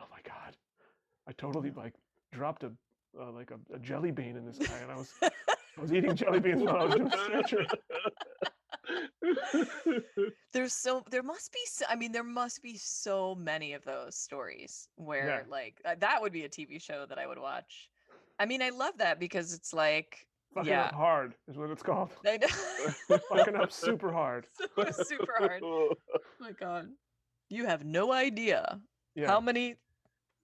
[0.00, 0.56] oh my god
[1.28, 1.94] i totally like
[2.32, 2.72] dropped a
[3.20, 6.14] uh, like a, a jelly bean in this guy and i was i was eating
[6.14, 7.66] jelly beans while i was doing surgery
[10.52, 14.16] There's so there must be so, I mean there must be so many of those
[14.16, 17.90] stories where like uh, that would be a TV show that I would watch.
[18.38, 20.84] I mean I love that because it's like fucking yeah.
[20.84, 23.18] up hard is what it's called I know.
[23.28, 25.62] fucking up super hard super, super hard.
[25.62, 25.94] Oh
[26.40, 26.88] my god.
[27.48, 28.80] You have no idea
[29.14, 29.76] yeah how many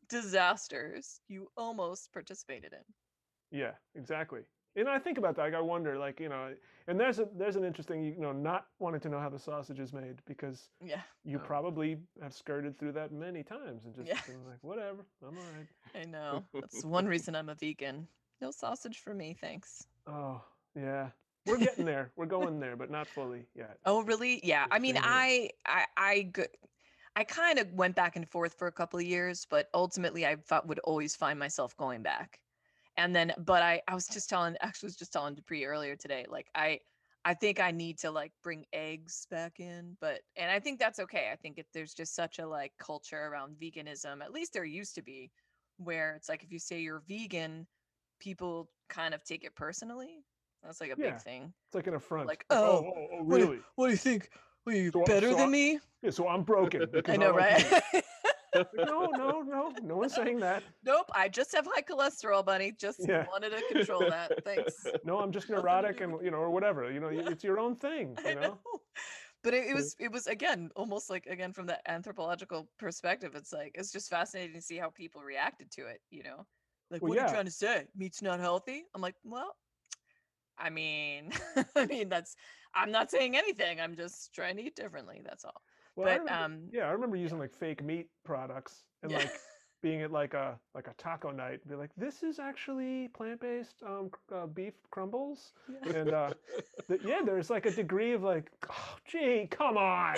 [0.09, 3.59] disasters you almost participated in.
[3.59, 4.41] Yeah, exactly.
[4.75, 5.43] And I think about that.
[5.43, 6.55] Like I wonder, like you know,
[6.89, 9.79] and there's a there's an interesting, you know, not wanting to know how the sausage
[9.81, 11.47] is made because Yeah, you Oh.
[11.47, 14.19] probably have skirted through that many times and just Yeah.
[14.27, 15.67] been like, whatever, I'm all right.
[15.95, 16.45] I know.
[16.55, 18.09] That's one reason I'm a vegan.
[18.41, 19.87] No sausage for me, thanks.
[20.07, 20.41] Oh
[20.75, 21.09] yeah,
[21.45, 22.11] we're getting there.
[22.17, 23.79] We're going there, but not fully yet.
[23.85, 24.41] Oh, really?
[24.43, 24.67] Yeah.
[24.71, 24.97] I mean.
[24.97, 26.47] I, I, I, go-
[27.15, 30.37] I kind of went back and forth for a couple of years, but ultimately, I
[30.37, 32.41] thought would always find myself going back.
[32.97, 36.27] And then, but I, I was just telling, actually, was just telling Dupree earlier today,
[36.29, 36.79] like I,
[37.25, 40.99] I think I need to like bring eggs back in, but and I think that's
[40.99, 41.31] okay.
[41.33, 44.95] I think if there's just such a like culture around veganism, at least there used
[44.97, 45.31] to be,
[45.79, 47.67] where it's like if you say you're vegan,
[48.21, 50.25] people kind of take it personally.
[50.63, 51.13] That's like a Yeah.
[51.13, 51.53] big thing.
[51.69, 52.27] It's like an affront.
[52.29, 53.59] Like, oh, oh, oh, oh, what do- really?
[53.77, 54.29] What do you think?
[54.67, 55.79] Are you So better so than I- me?
[56.03, 56.87] Yeah, so I'm broken.
[57.09, 58.05] I know, like right?
[58.55, 60.63] no, no, no, no one's saying that.
[60.85, 61.07] nope.
[61.15, 62.73] I just have high cholesterol, bunny.
[62.73, 63.27] Just Yeah.
[63.27, 64.33] wanted to control that.
[64.45, 64.87] Thanks.
[65.05, 66.91] No, I'm just neurotic and you know, or whatever.
[66.91, 68.17] You know, it's your own thing.
[68.25, 68.61] You know.
[69.43, 73.35] But it, it was it was again almost like again from the anthropological perspective.
[73.35, 76.01] It's like it's just fascinating to see how people reacted to it.
[76.11, 76.47] You know,
[76.91, 77.89] like Well, what are you trying to say?
[77.97, 78.85] Meat's not healthy.
[78.95, 79.57] I'm like, well,
[80.59, 81.33] I mean,
[81.75, 82.37] I mean that's
[82.75, 83.81] I'm not saying anything.
[83.81, 85.23] I'm just trying to eat differently.
[85.25, 85.63] That's all.
[85.97, 89.31] Well, but remember- um, yeah, I remember using like fake meat products and like
[89.83, 93.83] being at like a like a taco night, and be like, "This is actually plant-based
[93.85, 95.93] um, uh, beef crumbles," Yeah.
[95.93, 96.31] and uh,
[96.89, 100.17] th- yeah, there's like a degree of like, "Oh, gee, come on!"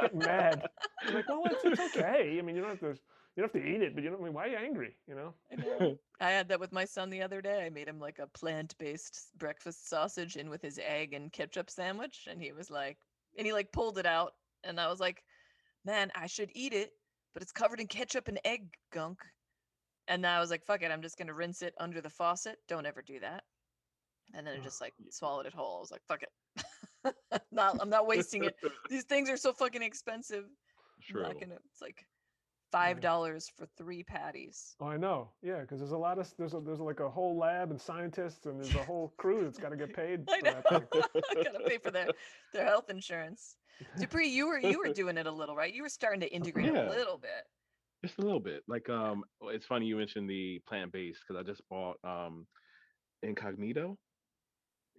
[0.00, 0.68] Like, mad.
[1.06, 2.36] I'm like, well, it's, it's okay.
[2.38, 3.00] I mean, you don't have to
[3.34, 4.94] you don't have to eat it, but you don't I mean, why are you angry?
[5.08, 5.34] You know?
[5.50, 5.98] I know.
[6.20, 7.64] I had that with my son the other day.
[7.64, 12.28] I made him like a plant-based breakfast sausage in with his egg and ketchup sandwich,
[12.30, 12.98] and he was like,
[13.36, 14.32] and he like pulled it out,
[14.64, 15.22] and I was like,
[15.84, 16.90] man, I should eat it,
[17.34, 19.18] but it's covered in ketchup and egg gunk.
[20.08, 22.56] And I was like, fuck it, I'm just gonna rinse it under the faucet.
[22.68, 23.44] Don't ever do that.
[24.34, 25.76] and then I just oh, like swallowed it whole.
[25.76, 27.14] I was like, fuck it.
[27.52, 28.56] not, I'm not wasting it.
[28.90, 30.44] These things are so fucking expensive.
[30.44, 31.22] I'm True.
[31.22, 31.56] not gonna.
[31.70, 32.06] It's like
[32.72, 34.74] five dollars for three patties.
[34.80, 35.28] Oh, I know.
[35.42, 38.46] Yeah, because there's a lot of there's a, there's like a whole lab and scientists
[38.46, 40.62] and there's a whole crew that's got to get paid I for know.
[40.70, 40.90] that
[41.44, 42.08] gotta pay for their
[42.52, 43.56] their health insurance.
[43.98, 45.72] Dupree, you were you were doing it a little, right?
[45.72, 46.88] You were starting to integrate Yeah.
[46.88, 47.44] a little bit.
[48.04, 48.62] Just a little bit.
[48.66, 52.46] Like um, it's funny you mentioned the plant based because I just bought um,
[53.24, 53.96] Incogmeato.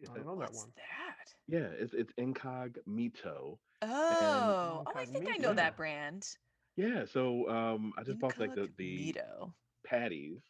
[0.09, 0.74] I don't know that What's one.
[0.76, 1.34] that?
[1.47, 3.57] Yeah, it's it's Incogmeato.
[3.82, 6.28] Oh, oh, I think I know that brand.
[6.76, 9.53] Yeah, so um, I just bought like the the Incogmeato.
[9.86, 10.41] patties,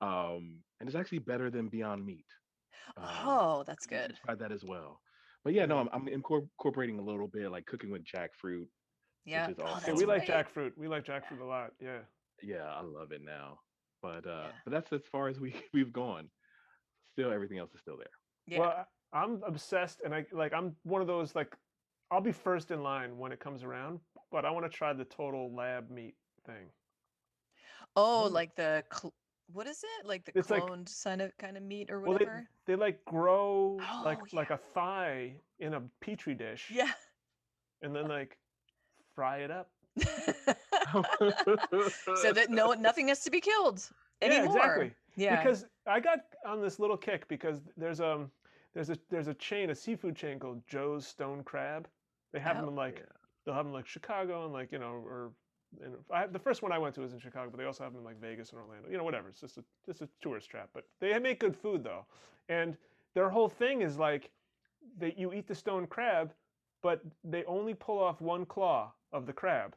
[0.00, 2.26] um, and it's actually better than Beyond Meat.
[2.96, 4.14] Um, Oh, that's you good.
[4.24, 5.00] Try that as well.
[5.42, 8.66] But yeah, no, I'm, I'm incor- incorporating a little bit like cooking with jackfruit.
[9.24, 9.48] Yeah.
[9.50, 9.64] is Oh.
[9.66, 10.46] Yeah, that's we like right.
[10.46, 10.72] jackfruit.
[10.76, 11.70] We like jackfruit a lot.
[11.80, 12.00] Yeah.
[12.42, 13.58] Yeah, I love it now.
[14.02, 14.52] But uh, Yeah.
[14.66, 16.28] but that's as far as we we've gone.
[17.12, 18.06] Still, everything else is still there.
[18.46, 18.58] Yeah.
[18.60, 18.84] Well, I-
[19.16, 21.54] I'm obsessed, and I like I'm one of those like
[22.10, 24.00] I'll be first in line when it comes around,
[24.34, 26.66] but I want to try the total lab meat thing.
[27.94, 28.32] oh, mm.
[28.32, 29.14] like the cl-
[29.52, 30.06] what is it?
[30.06, 32.48] Like the It's like- cloned kind of kind of meat or Well, they whatever.
[32.66, 34.56] they like grow like Oh, like yeah.
[34.56, 36.90] a thigh in a petri dish, yeah.
[37.82, 38.36] and then like
[39.14, 39.70] fry it up.
[42.16, 43.88] so that no nothing has to be killed
[44.20, 44.46] anymore.
[44.46, 44.92] Yeah, exactly.
[45.16, 45.36] Yeah.
[45.44, 48.32] Because I got on this little kick because there's um
[48.74, 51.86] there's a there's a chain a seafood chain called Joe's Stone Crab.
[52.32, 52.70] They have them Oh.
[52.70, 53.04] in like Yeah.
[53.44, 55.32] They'll have them like Chicago and like you know or
[55.82, 57.92] in, I, the first one I went to was in Chicago, but they also have
[57.92, 58.88] them in like Vegas and Orlando.
[58.88, 59.28] You know, whatever.
[59.28, 62.06] It's just a just a tourist trap, but they make good food though,
[62.48, 62.76] and
[63.14, 64.30] their whole thing is like
[64.98, 66.32] that you eat the stone crab,
[66.82, 69.74] but they only pull off one claw of the crab,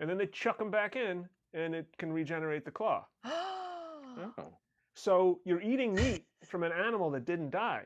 [0.00, 3.04] and then they chuck them back in, and it can regenerate the claw.
[3.24, 4.52] oh,
[4.94, 7.84] So you're eating meat from an animal that didn't die.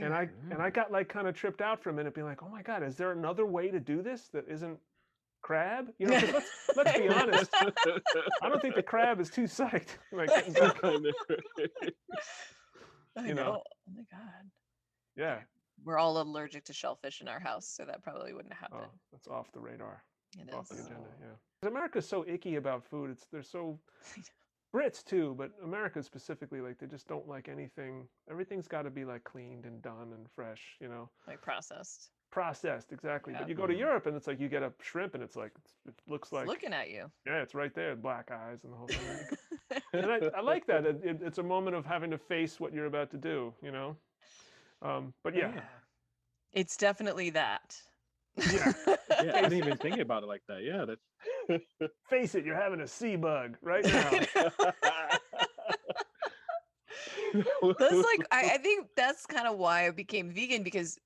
[0.00, 0.74] And I and I mm.
[0.74, 2.96] got like kind of tripped out for a minute, being like, "Oh my god, is
[2.96, 4.78] there another way to do this that isn't
[5.42, 7.50] crab?" You know, let's let's be honest.
[8.42, 9.98] I don't think the crab is too psyched.
[10.12, 10.30] Like,
[13.16, 13.42] I you know.
[13.42, 13.62] know.
[13.88, 14.50] Oh my god.
[15.16, 15.40] yeah.
[15.84, 18.78] We're all allergic to shellfish in our house, so that probably wouldn't happen.
[18.82, 20.04] Oh, that's off the radar,
[20.38, 21.08] It off the agenda.
[21.20, 21.68] Yeah.
[21.68, 23.10] America's so icky about food.
[23.10, 23.80] It's they're so
[24.74, 28.08] Brits too, but America specifically, like they just don't like anything.
[28.30, 30.76] Everything's got to be like cleaned and done and fresh.
[30.80, 31.10] You know.
[31.26, 32.10] Like processed.
[32.30, 33.40] processed exactly Yeah.
[33.40, 33.78] but you go to Mhm.
[33.86, 35.52] europe and it's like you get a shrimp and it's like
[35.86, 37.10] it looks It's like looking at you.
[37.26, 40.86] yeah it's right there black eyes and the whole thing and I, I like that
[40.86, 43.70] it, it, it's a moment of having to face what you're about to do you
[43.70, 43.96] know
[44.80, 45.60] um, but yeah,
[46.52, 47.76] It's definitely that.
[48.36, 48.72] Yeah.
[48.86, 50.62] yeah, I didn't even think about it like that.
[50.64, 51.06] Yeah, that's
[52.08, 54.10] face it you're having a sea bug right now
[57.78, 60.98] that's like I, I think that's kind of why I became vegan because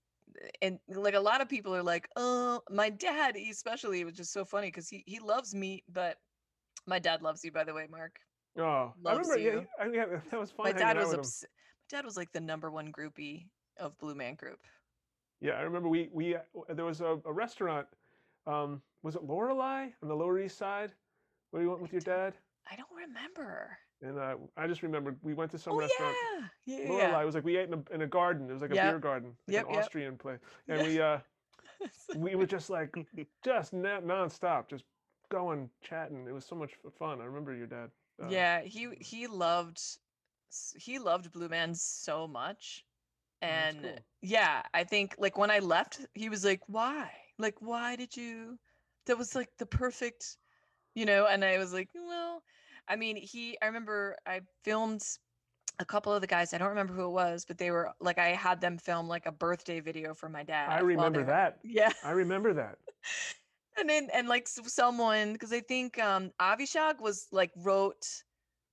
[0.61, 4.33] and like a lot of people are like, oh, my dad especially it was just
[4.33, 6.19] so funny because he he loves meat, but
[6.87, 8.19] my dad loves you by the way, Mark.
[8.59, 9.67] oh i Loves remember yeah, you.
[9.79, 12.71] I, yeah that was fun my dad was obs- my dad was like the number
[12.71, 14.61] one groupie of Blue Man Group.
[15.41, 17.87] yeah i remember we we uh, there was a, a restaurant
[18.47, 20.93] um, was it Loreley on the lower east side
[21.51, 22.35] where you went with your dad
[22.71, 23.79] I don't remember.
[24.03, 26.17] and uh, i just remember we went to some restaurant.
[26.23, 27.25] oh restaurant yeah, yeah, Loreley yeah.
[27.25, 28.49] was like we ate in a, in a garden.
[28.49, 28.85] It was like a Yep.
[28.85, 29.79] beer garden, like Yep, an yep.
[29.79, 31.19] Austrian place, and we uh
[32.13, 32.95] we were just like
[33.43, 34.85] just non nonstop, just
[35.29, 36.27] going chatting.
[36.29, 37.21] It was so much fun.
[37.21, 37.91] I remember your dad.
[38.23, 39.81] uh, yeah, he he loved
[40.77, 42.85] he loved Blue Man so much.
[43.43, 44.05] And cool.
[44.23, 47.11] yeah, I think like when I left, he was like, "Why?
[47.39, 48.59] Like why did you
[49.07, 50.39] That was like the perfect,
[50.95, 52.43] you know, and I was like, "Well,
[52.89, 55.03] I mean, he I remember I filmed
[55.79, 58.19] a couple of the guys, I don't remember who it was, but they were like
[58.19, 60.71] I had them film like a birthday video for my dad.
[60.71, 61.59] I remember were- that.
[61.63, 61.93] Yeah.
[62.05, 62.79] I remember that.
[63.79, 68.23] and then and like someone because i think um avishag was like wrote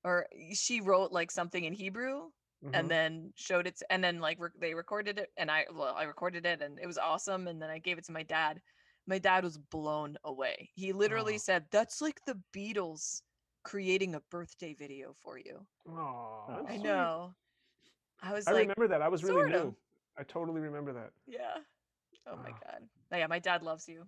[0.04, 2.30] or she wrote like something in hebrew
[2.64, 2.74] Mhm.
[2.74, 5.96] and then showed it to, and then like rec- they recorded it and i well
[5.96, 8.62] i recorded it and it was awesome and then i gave it to my dad
[9.06, 11.38] my dad was blown away he literally Oh.
[11.38, 13.22] said that's like the beatles
[13.64, 16.84] creating a birthday video for you Aw, That's that's i sweet.
[16.84, 17.36] know
[18.22, 19.02] i was I like remember that.
[19.02, 19.56] I was really sort new.
[19.56, 19.76] of.
[20.18, 21.12] I totally remember that.
[21.28, 21.58] yeah
[22.28, 22.60] oh my Wow.
[22.64, 24.04] god yeah my dad loves you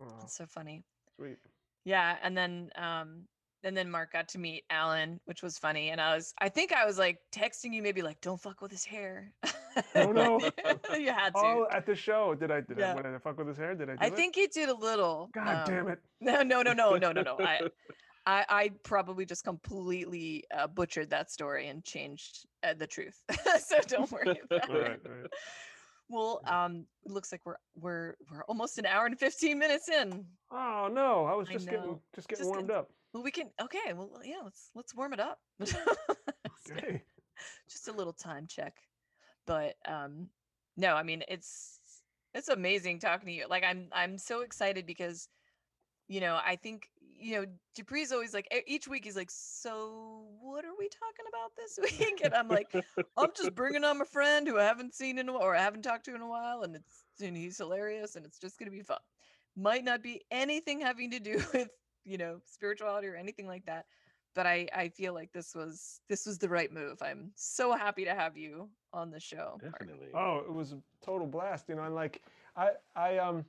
[0.00, 0.84] Aw, it's so funny
[1.16, 1.38] sweet.
[1.84, 3.28] Yeah, and then um
[3.64, 5.90] and then Mark got to meet Alan, which was funny.
[5.90, 8.70] And I was I think I was like texting you maybe like don't fuck with
[8.70, 9.32] his hair.
[9.94, 10.40] Oh, no.
[10.98, 11.38] you had to.
[11.40, 12.90] Oh, at the show, did I did Yeah.
[12.90, 13.76] I, what, did I fuck with his hair?
[13.76, 13.92] Did I?
[13.92, 14.16] Do I it?
[14.16, 15.30] think you did a little.
[15.32, 16.00] God um, damn it!
[16.20, 17.36] No, no, no, no, no, no, no.
[17.38, 17.60] I
[18.26, 23.22] I, I probably just completely uh, butchered that story and changed uh, the truth.
[23.64, 25.00] so don't worry about Right, it.
[25.08, 25.30] right.
[26.08, 30.24] Well, um, it looks like we're we're we're almost an hour and fifteen minutes in.
[30.50, 32.90] Oh no, I was I just getting just getting Just warmed getting- up.
[33.12, 33.50] Well, we can.
[33.60, 33.92] Okay.
[33.92, 34.40] Well, yeah.
[34.44, 35.38] Let's let's warm it up.
[36.68, 37.02] Okay.
[37.68, 38.76] just a little time check
[39.46, 40.28] but um
[40.76, 41.80] no i mean it's
[42.34, 45.28] it's amazing talking to you like i'm i'm so excited because
[46.08, 46.88] you know i think
[47.18, 47.46] you know
[47.76, 52.20] dupree's always like each week he's like so what are we talking about this week
[52.24, 52.72] and i'm like
[53.16, 55.62] i'm just bringing on my friend who i haven't seen in a while or i
[55.62, 58.70] haven't talked to in a while and it's and he's hilarious and it's just going
[58.70, 58.98] to be fun
[59.56, 61.68] might not be anything having to do with
[62.04, 63.86] you know spirituality or anything like that
[64.34, 67.02] but I I feel like this was this was the right move.
[67.02, 69.58] I'm so happy to have you on the show.
[69.60, 69.78] Mark.
[69.80, 70.08] Definitely.
[70.14, 72.22] Oh, it was a total blast, you know, and like
[72.56, 73.44] I I um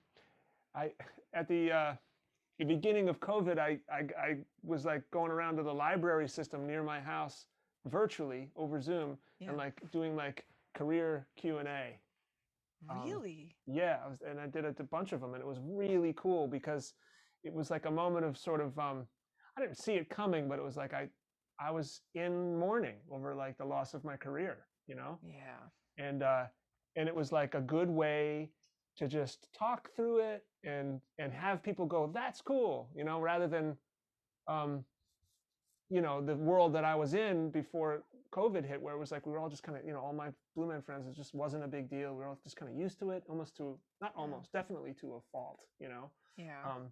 [0.73, 0.91] I
[1.35, 1.93] at the uh
[2.57, 6.65] the beginning of COVID I I I was like going around to the library system
[6.65, 7.45] near my house
[7.85, 9.49] virtually over Zoom Yeah.
[9.49, 11.99] and like doing like career Q&A.
[12.89, 13.55] um, Really?
[13.67, 16.13] Yeah, I was, and I did a, a bunch of them, and it was really
[16.17, 16.93] cool because
[17.43, 19.05] it was like a moment of sort of um,
[19.57, 21.09] I didn't see it coming, but it was like I
[21.59, 25.59] I was in mourning over like the loss of my career, you know, Yeah.
[25.97, 26.45] and uh,
[26.95, 28.51] and it was like a good way
[28.97, 33.47] to just talk through it and and have people go, that's cool, you know, rather
[33.47, 33.77] than
[34.47, 34.83] um,
[35.89, 39.25] you know, the world that I was in before COVID hit, where it was like
[39.25, 41.33] we were all just kind of, you know, all my Blue Man friends, it just
[41.35, 42.11] wasn't a big deal.
[42.13, 45.15] We were all just kind of used to it, almost to not almost, definitely to
[45.15, 46.63] a fault, you know, Yeah.
[46.65, 46.91] um,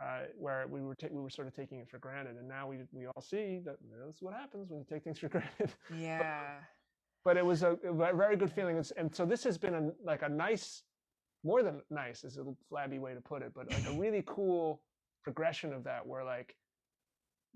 [0.00, 2.78] uh, where we were we were sort of taking it for granted, and now we
[2.92, 5.72] we all see that you know, that's what happens when you take things for granted.
[5.98, 6.58] yeah.
[7.24, 9.90] but it was a, a very good feeling, and, and so this has been a
[10.04, 10.82] like a nice,
[11.44, 14.82] more than nice is a flabby way to put it, but like a really cool
[15.22, 16.56] progression of that, where like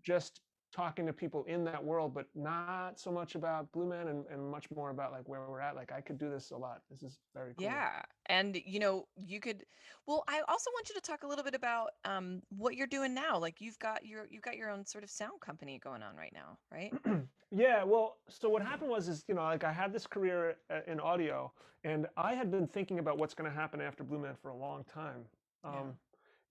[0.04, 0.40] just
[0.72, 4.50] talking to people in that world, but not so much about Blue Man and, and
[4.50, 5.74] much more about like where we're at.
[5.76, 6.82] Like I could do this a lot.
[6.90, 7.64] This is very cool.
[7.64, 8.02] Yeah.
[8.26, 9.64] And you know, you could
[10.06, 13.14] well, I also want you to talk a little bit about um what you're doing
[13.14, 13.38] now.
[13.38, 16.32] Like you've got your you've got your own sort of sound company going on right
[16.34, 16.92] now, right?
[17.54, 20.80] yeah well so what happened was is you know like i had this career uh,
[20.88, 21.52] in audio
[21.84, 24.56] and i had been thinking about what's going to happen after blue man for a
[24.56, 25.24] long time
[25.62, 25.80] um Yeah.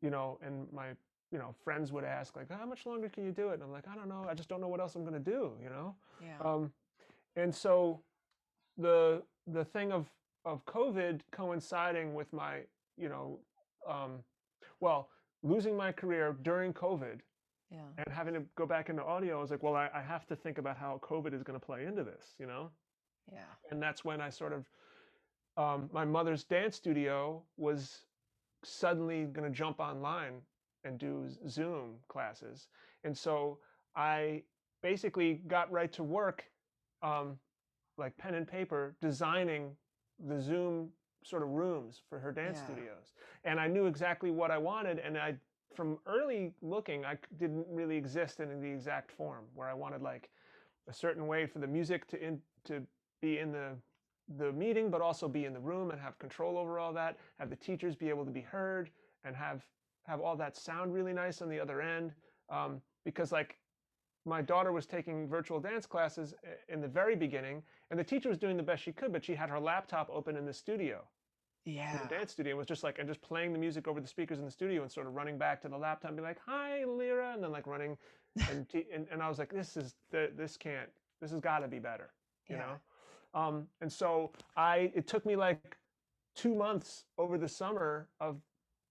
[0.02, 0.88] you know and my
[1.36, 3.72] you know friends would ask like how much longer can you do it and i'm
[3.74, 5.70] like i don't know i just don't know what else i'm going to do you
[5.70, 6.38] know Yeah.
[6.50, 6.72] um
[7.36, 8.00] and so
[8.78, 10.08] the the thing of
[10.46, 12.62] of covid coinciding with my
[12.96, 13.40] you know
[13.86, 14.12] um
[14.80, 15.10] well
[15.44, 17.20] losing my career during covid
[17.70, 17.80] yeah.
[17.98, 20.36] and having to go back into audio, I was like, well, I, I have to
[20.36, 22.70] think about how COVID is going to play into this, you know?
[23.32, 23.40] Yeah.
[23.72, 24.66] And that's when I sort of,
[25.58, 28.06] um, my mother's dance studio was
[28.64, 30.42] suddenly going to jump online
[30.86, 32.68] and do Zoom classes.
[33.04, 33.60] And so
[33.96, 34.44] I
[34.82, 36.46] basically got right to work,
[37.02, 37.38] um,
[37.98, 39.76] like pen and paper, designing
[40.28, 40.90] the Zoom
[41.24, 42.66] sort of rooms for her dance Yeah.
[42.66, 43.14] studios.
[43.44, 45.00] And I knew exactly what I wanted.
[45.00, 45.36] And I,
[45.74, 50.30] from early looking, I didn't really exist in the exact form where I wanted like
[50.88, 52.86] a certain way for the music to in, to
[53.22, 53.76] be in the
[54.38, 57.18] the meeting, but also be in the room and have control over all that.
[57.38, 58.90] Have the teachers be able to be heard
[59.24, 59.64] and have
[60.08, 62.14] have all that sound really nice on the other end.
[62.50, 63.58] Um, because like
[64.26, 66.34] my daughter was taking virtual dance classes
[66.68, 69.36] in the very beginning, and the teacher was doing the best she could, but she
[69.36, 71.08] had her laptop open in the studio
[71.66, 71.98] in Yeah.
[71.98, 74.40] the dance studio and was just like and just playing the music over the speakers
[74.40, 76.84] in the studio and sort of running back to the laptop and be like hi
[76.84, 77.98] lyra and then like running
[78.50, 80.90] and and, and i was like this is the, this can't
[81.22, 82.14] this has got to be better
[82.50, 82.78] you Yeah.
[83.36, 85.78] know um and so i it took me like
[86.36, 88.42] two months over the summer of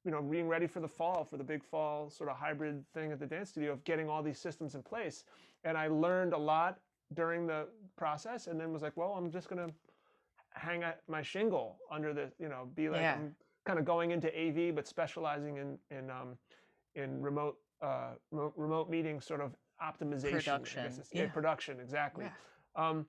[0.05, 3.11] you know being ready for the fall for the big fall sort of hybrid thing
[3.13, 5.25] at the dance studio of getting all these systems in place
[5.65, 6.79] and i learned a lot
[7.15, 7.67] during the
[7.97, 9.73] process and then was like well i'm just going to
[10.51, 13.15] hang at my shingle under the you know be like Yeah.
[13.15, 16.37] i'm kind of going into av but specializing in in um
[16.95, 21.29] in remote uh remote, remote meeting sort of optimization Production, yeah, yeah.
[21.29, 22.89] production exactly Yeah.
[22.89, 23.07] um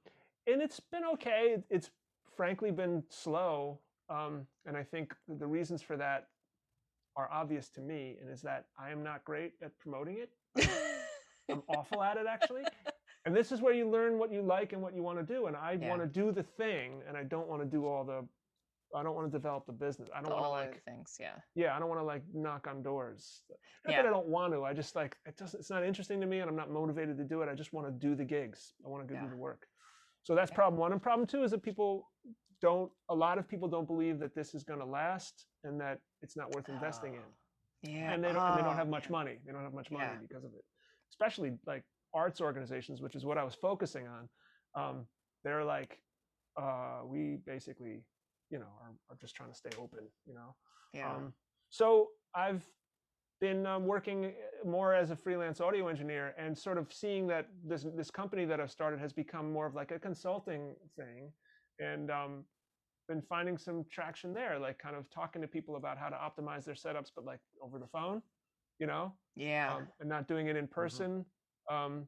[0.47, 1.91] and it's been okay it's
[2.35, 6.27] frankly been slow um and i think the reasons for that
[7.17, 10.29] are obvious to me and is that i am not great at promoting it
[11.51, 12.63] i'm awful at it actually
[13.25, 15.47] and this is where you learn what you like and what you want to do
[15.47, 15.89] and i Yeah.
[15.89, 18.25] want to do the thing and i don't want to do all the
[18.95, 21.17] i don't want to develop the business i don't want to All like things.
[21.19, 21.35] Yeah.
[21.55, 23.41] yeah i don't want to like knock on doors
[23.85, 24.01] not Yeah.
[24.03, 26.39] that i don't want to i just like it doesn't it's not interesting to me
[26.39, 28.89] and i'm not motivated to do it i just want to do the gigs i
[28.89, 29.25] want to go Yeah.
[29.25, 29.67] do the work
[30.23, 30.55] so that's Yeah.
[30.55, 32.09] problem one and problem two is that people
[32.61, 35.99] don't a lot of people don't believe that this is going to last and that
[36.25, 37.33] it's not worth investing in Oh,
[37.95, 38.13] Yeah.
[38.13, 40.05] and they don't, and they don't Oh, have much money they don't have much money
[40.05, 40.25] Yeah.
[40.27, 40.65] because of it
[41.11, 41.83] especially like
[42.13, 44.29] arts organizations, which is what I was focusing on,
[44.75, 45.05] um,
[45.43, 45.99] they're like,
[46.57, 48.03] uh, we basically,
[48.49, 50.55] you know, are, are just trying to stay open, you know.
[50.93, 51.09] Yeah.
[51.09, 51.33] Um,
[51.69, 52.63] so I've
[53.41, 57.49] been um, working uh, more as a freelance audio engineer and sort of seeing that
[57.63, 61.31] this this company that I've started has become more of like a consulting thing,
[61.79, 62.45] and um,
[63.07, 66.65] been finding some traction there, like kind of talking to people about how to optimize
[66.65, 68.21] their setups, but like over the phone,
[68.79, 69.75] you know, yeah.
[69.75, 71.25] um, and not doing it in person.
[71.69, 72.07] Um,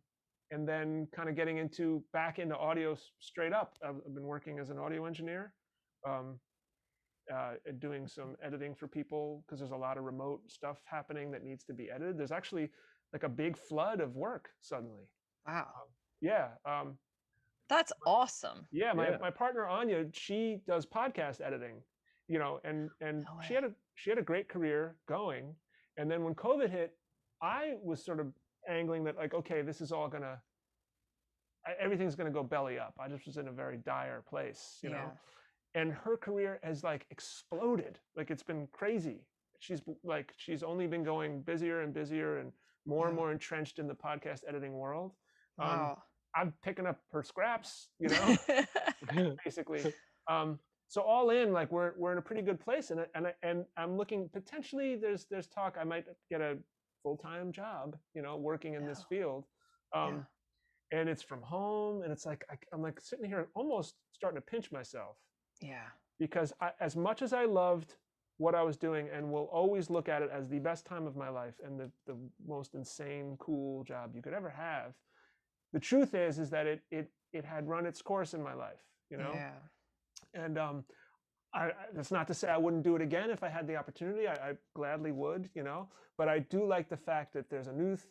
[0.52, 3.78] and then kind of getting into back into audio straight up.
[3.84, 5.54] I've, I've been working as an audio engineer,
[6.08, 6.40] um,
[7.34, 11.32] uh, and doing some editing for people because there's a lot of remote stuff happening
[11.32, 12.18] that needs to be edited.
[12.18, 12.70] There's actually
[13.14, 15.10] like a big flood of work suddenly.
[15.46, 15.68] wow.
[16.22, 16.50] Yeah.
[16.66, 16.98] Um,
[17.70, 18.68] That's awesome.
[18.72, 19.18] yeah, my, Yeah.
[19.20, 21.82] my partner Anya, she does podcast editing,
[22.28, 25.56] you know, and and No she had a she had a great career going,
[25.98, 26.98] and then when COVID hit,
[27.42, 28.34] I was sort of
[28.68, 30.42] angling that like, okay, this is all gonna,
[31.80, 32.94] everything's gonna go belly up.
[33.00, 35.12] I just was in a very dire place, you know,
[35.76, 39.26] and her career has like exploded, like it's been crazy.
[39.60, 42.52] She's like she's only been going busier and busier and
[42.86, 45.12] more and more entrenched in the podcast editing world.
[45.60, 46.04] Um, Wow.
[46.36, 48.38] I'm picking up her scraps, you know
[49.46, 49.94] basically.
[50.30, 50.60] Um,
[50.90, 53.34] so all in, like we're we're in a pretty good place, and I- and I,
[53.44, 54.96] and I'm looking potentially.
[54.96, 56.58] There's there's talk I might get a
[57.04, 59.46] full time job, you know, working in this field,
[59.94, 60.26] um,
[60.92, 64.46] and it's from home, and it's like I, I'm like sitting here almost starting to
[64.46, 65.18] pinch myself
[65.62, 65.88] yeah.
[66.20, 67.96] because I, as much as I loved
[68.38, 71.16] what I was doing and will always look at it as the best time of
[71.16, 72.16] my life and the, the
[72.48, 74.94] most insane cool job you could ever have
[75.74, 78.84] the truth is is that it it it had run its course in my life
[79.10, 79.52] you know Yeah.
[80.34, 80.86] and um
[81.54, 84.28] I, that's not to say I wouldn't do it again if I had the opportunity.
[84.28, 85.88] I, I gladly would, you know.
[86.18, 88.06] But I do like the fact that there's a new th-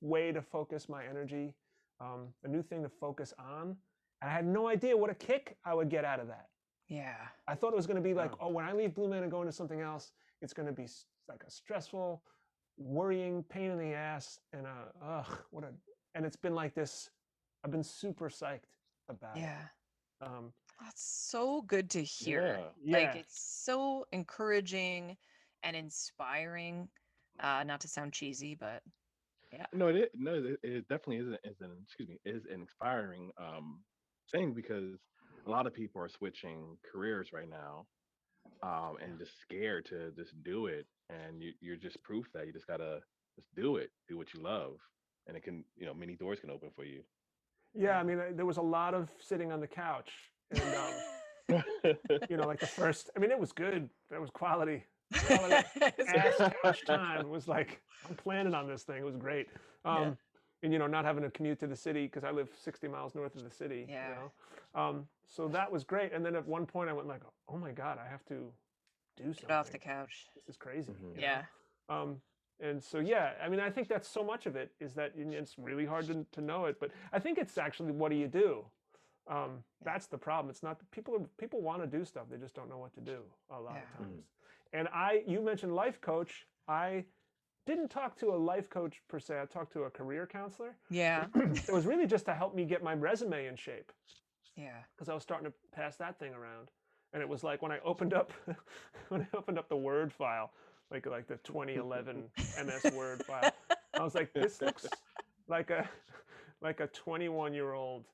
[0.00, 1.54] way to focus my energy,
[2.00, 3.76] um, a new thing to focus on.
[4.20, 6.48] And I had no idea what a kick I would get out of that.
[6.88, 7.14] Yeah.
[7.46, 8.46] I thought it was going to be like, Yeah.
[8.46, 10.10] oh, when I leave Blue Man and go into something else,
[10.42, 10.88] it's going to be
[11.28, 12.20] like a stressful,
[12.76, 15.68] worrying pain in the ass, and a ugh, what a.
[16.14, 17.10] And it's been like this.
[17.64, 18.64] I've been super psyched
[19.08, 19.62] about Yeah.
[20.20, 20.26] it.
[20.26, 22.58] Um, That's so good to hear.
[22.82, 22.98] Yeah.
[22.98, 23.20] Like yeah.
[23.20, 25.16] it's so encouraging
[25.62, 26.88] and inspiring.
[27.38, 28.82] Uh, not to sound cheesy, but
[29.52, 29.66] yeah.
[29.72, 32.60] No, it is, no, it, it definitely is, a- is an excuse me is an
[32.60, 33.82] inspiring um
[34.30, 34.98] thing because
[35.46, 37.86] a lot of people are switching careers right now,
[38.62, 40.86] um, and just scared to just do it.
[41.08, 43.00] And you, you're just proof that you just gotta
[43.36, 44.76] just do it, do what you love,
[45.26, 47.02] and it can you know many doors can open for you.
[47.74, 50.10] Yeah, I mean, there was a lot of sitting on the couch,
[50.50, 51.62] and um,
[52.28, 53.10] you know, like the first.
[53.16, 53.88] I mean, it was good.
[54.10, 54.84] That was quality.
[55.26, 55.54] quality
[56.08, 57.20] ass couch time.
[57.20, 58.96] It was like I'm planning on this thing.
[58.98, 59.46] It was great.
[59.84, 60.10] Um, Yeah.
[60.62, 63.14] And you know, not having to commute to the city because I live 60 miles
[63.14, 63.86] north of the city.
[63.88, 64.08] Yeah.
[64.08, 64.80] You know?
[64.80, 66.12] Um, so that was great.
[66.12, 68.52] And then at one point, I went like, "Oh my god, I have to
[69.16, 69.46] do something.
[69.48, 70.26] Get off the couch.
[70.34, 71.00] This is crazy." Mhm.
[71.00, 71.20] you know?
[71.22, 71.42] Yeah.
[71.88, 72.20] Um,
[72.62, 75.58] and so yeah, I mean, I think that's so much of it is that it's
[75.58, 78.64] really hard to, to know it, but I think it's actually what do you do?
[79.28, 80.50] Um, that's the problem.
[80.50, 81.14] It's not people.
[81.14, 83.18] Are, people want to do stuff, they just don't know what to do
[83.50, 83.80] a lot Yeah.
[84.00, 84.24] of times.
[84.72, 86.46] And I, you mentioned life coach.
[86.68, 87.04] I
[87.66, 89.40] didn't talk to a life coach per se.
[89.40, 90.76] I talked to a career counselor.
[90.90, 91.26] Yeah.
[91.34, 93.92] it was really just to help me get my resume in shape
[94.56, 94.78] Yeah.
[94.96, 96.70] because I was starting to pass that thing around.
[97.12, 98.32] And it was like when I opened up
[99.08, 100.52] when I opened up the Word file,
[100.90, 102.24] like like the 2011
[102.64, 103.52] MS Word file,
[103.98, 104.86] I was like, this looks
[105.48, 105.88] like a
[106.62, 108.04] like a 21 year old.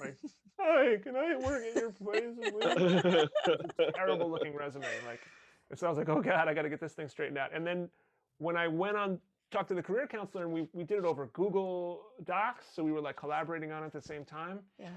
[0.00, 0.16] Like,
[0.58, 2.34] hi, can I work at your place?
[2.38, 3.28] please?"
[3.94, 4.86] Terrible looking resume.
[5.06, 5.20] Like,
[5.74, 7.50] so I was like, oh God, I got to get this thing straightened out.
[7.54, 7.88] And then
[8.38, 9.18] when I went on
[9.50, 12.92] talked to the career counselor and we we did it over Google Docs, so we
[12.92, 14.88] were like collaborating on it at the same time Yeah.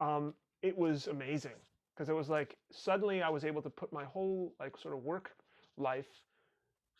[0.00, 1.52] um, it was amazing
[1.94, 5.04] because it was like suddenly I was able to put my whole like sort of
[5.04, 5.30] work
[5.76, 6.08] life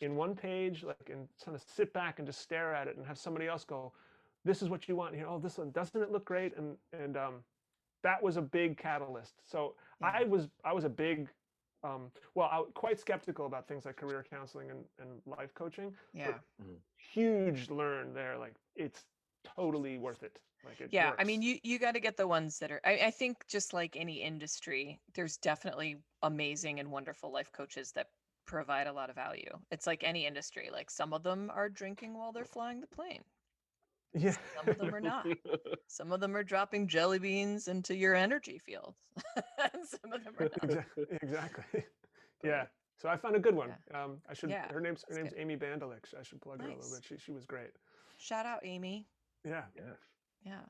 [0.03, 3.07] in one page, like and kind of sit back and just stare at it and
[3.07, 3.93] have somebody else go,
[4.45, 6.57] "This is what you want." You know, oh, this one doesn't it look great?
[6.57, 7.35] And and um,
[8.03, 9.35] that was a big catalyst.
[9.49, 10.11] So Yeah.
[10.15, 11.29] I was I was a big
[11.85, 15.93] um, well, I was quite skeptical about things like career counseling and, and life coaching.
[16.13, 16.35] Yeah.
[16.97, 18.39] Huge learn there.
[18.39, 19.07] Like it's
[19.45, 20.39] totally worth it.
[20.65, 21.13] Like it Yeah.
[21.19, 22.81] I mean, you you got to get the ones that are.
[22.85, 28.09] I, I think just like any industry, there's definitely amazing and wonderful life coaches that
[28.47, 29.51] provide a lot of value.
[29.71, 30.71] It's like any industry.
[30.73, 33.23] Like some of them are drinking while they're flying the plane.
[34.15, 34.35] yeah.
[34.57, 35.27] Some of them are not.
[35.89, 38.95] Some of them are dropping jelly beans into your energy field.
[39.37, 40.65] and some of them are not.
[40.65, 41.05] exactly.
[41.23, 41.85] exactly.
[42.45, 42.65] yeah.
[42.99, 43.71] So I found a good one.
[43.95, 44.51] Um, I should.
[44.51, 45.41] Yeah, her name's her name's good.
[45.41, 46.15] Amy Bandelich.
[46.19, 47.05] I should plug her a little bit.
[47.05, 47.71] She she was great.
[48.19, 49.07] Shout out Amy.
[49.45, 49.63] Yeah.
[49.75, 49.97] Yes.
[50.45, 50.61] Yeah.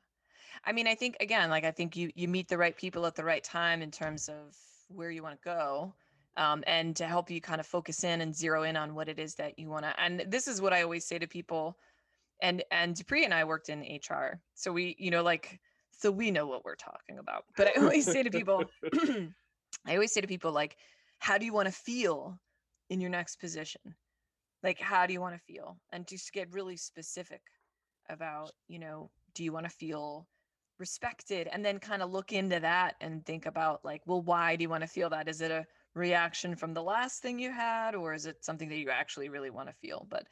[0.64, 3.16] I mean, I think again, like I think you you meet the right people at
[3.16, 4.56] the right time in terms of
[4.88, 5.94] where you want to go.
[6.38, 9.18] Um, and to help you kind of focus in and zero in on what it
[9.18, 11.76] is that you want to and this is what i always say to people
[12.40, 15.60] and and dupree and i worked in hr so we you know like
[15.90, 18.64] so we know what we're talking about but i always say to people
[19.86, 20.74] i always say to people like
[21.22, 22.40] how do you want to feel
[22.90, 23.80] in your next position?
[24.64, 25.78] Like how do you want to feel?
[25.92, 27.40] And just get really specific
[28.10, 30.26] about you know do you want to feel
[30.78, 31.48] respected?
[31.52, 34.68] And then kind of look into that and think about like well why do you
[34.68, 35.28] want to feel that?
[35.28, 38.78] Is it a reaction from the last thing you had or is it something that
[38.78, 40.06] you actually really want to feel?
[40.08, 40.26] But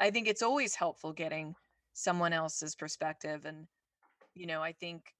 [0.00, 1.54] i think it's always helpful getting
[1.92, 3.66] someone else's perspective and
[4.34, 5.14] you know i think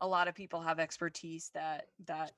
[0.00, 2.32] a lot of people have expertise that that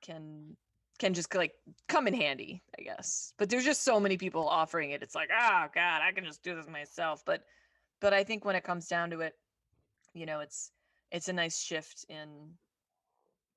[0.00, 0.56] can
[0.98, 1.52] can just like
[1.88, 3.34] come in handy i guess.
[3.38, 6.42] But there's just so many people offering it it's like oh god i can just
[6.42, 7.22] do this myself.
[7.26, 7.42] But
[8.00, 9.34] but i think when it comes down to it
[10.14, 10.70] you know it's
[11.10, 12.28] it's a nice shift in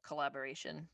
[0.06, 0.88] collaboration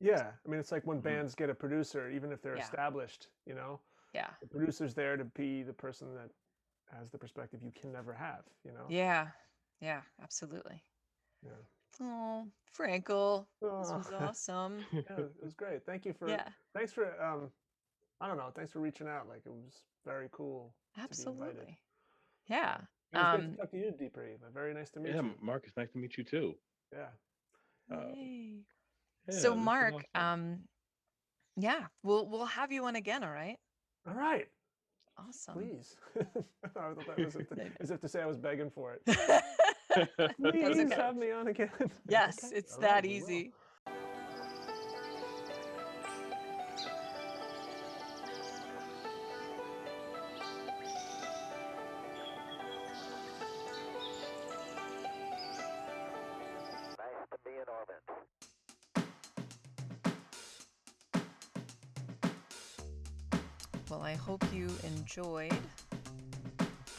[0.00, 0.32] Yeah.
[0.44, 1.02] I mean, it's like when Mhm.
[1.04, 2.62] bands get a producer, even if they're Yeah.
[2.62, 3.80] established, you know,
[4.14, 6.30] yeah the producer's there to be the person that
[6.90, 8.86] has the perspective you can never have, you know?
[8.88, 9.28] yeah
[9.80, 10.82] yeah absolutely
[11.42, 11.50] Yeah.
[12.00, 15.84] oh frankel this was Oh, awesome yeah, it was great.
[15.84, 17.52] Thank you for, yeah thanks for, um,
[18.20, 19.28] I don't know, thanks for reaching out.
[19.28, 20.74] Like, it was very cool.
[20.96, 21.78] absolutely
[22.46, 22.78] yeah
[23.12, 24.36] It was great Um, to talk to you, Dupree.
[24.54, 25.28] Very nice to meet Yeah, you.
[25.28, 26.54] Yeah, Marcus, nice to meet you too.
[26.92, 27.10] Yeah.
[27.90, 28.66] Uh, Yay.
[29.28, 30.60] Yeah, so mark um
[31.56, 33.56] yeah we'll we'll have you on again all right
[34.06, 34.46] All right.
[35.18, 35.96] awesome Please.
[36.64, 38.94] I thought that was as if, to, as if to say I was begging for
[38.94, 39.02] it.
[40.40, 40.94] Please okay.
[40.94, 41.70] have me on again.
[42.08, 43.52] yes Okay, it's all that right, easy
[65.18, 65.52] enjoyed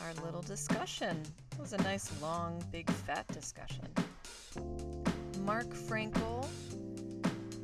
[0.03, 1.21] our little discussion.
[1.53, 3.87] It was a nice, long, big, fat discussion.
[5.45, 6.45] Mark Frankel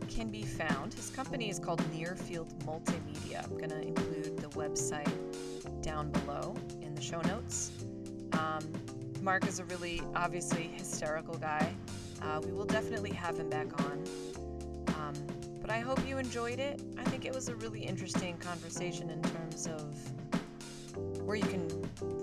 [0.07, 0.93] can be found.
[0.93, 3.43] His company is called Nearfield Multimedia.
[3.43, 5.11] I'm going to include the website
[5.81, 7.71] down below in the show notes.
[8.31, 8.61] Um,
[9.21, 11.75] Mark is a really, obviously, hysterical guy.
[12.21, 14.05] Uh, we will definitely have him back on.
[14.87, 15.13] Um,
[15.59, 16.81] but I hope you enjoyed it.
[16.97, 20.14] I think it was a really interesting conversation in terms of
[21.25, 21.67] where you can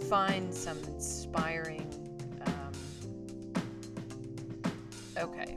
[0.08, 1.86] find some inspiring.
[2.46, 2.72] Um,
[5.16, 5.56] okay,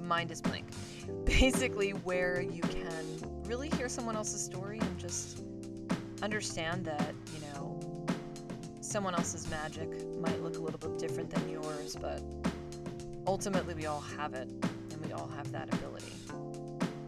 [0.00, 0.66] mind is blank.
[1.24, 3.04] Basically, where you can
[3.44, 5.42] really hear someone else's story and just
[6.22, 8.06] understand that, you know,
[8.80, 9.88] someone else's magic
[10.18, 12.22] might look a little bit different than yours, but
[13.26, 16.12] ultimately we all have it and we all have that ability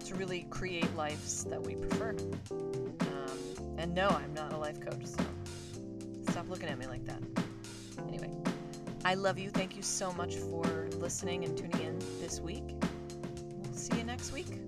[0.04, 2.14] to really create lives that we prefer.
[2.50, 5.24] Um, and no, I'm not a life coach, so
[6.36, 7.22] stop looking at me like that.
[8.08, 8.30] Anyway,
[9.06, 9.48] I love you.
[9.48, 12.74] Thank you so much for listening and tuning in this week.
[13.62, 14.65] We'll see you next week.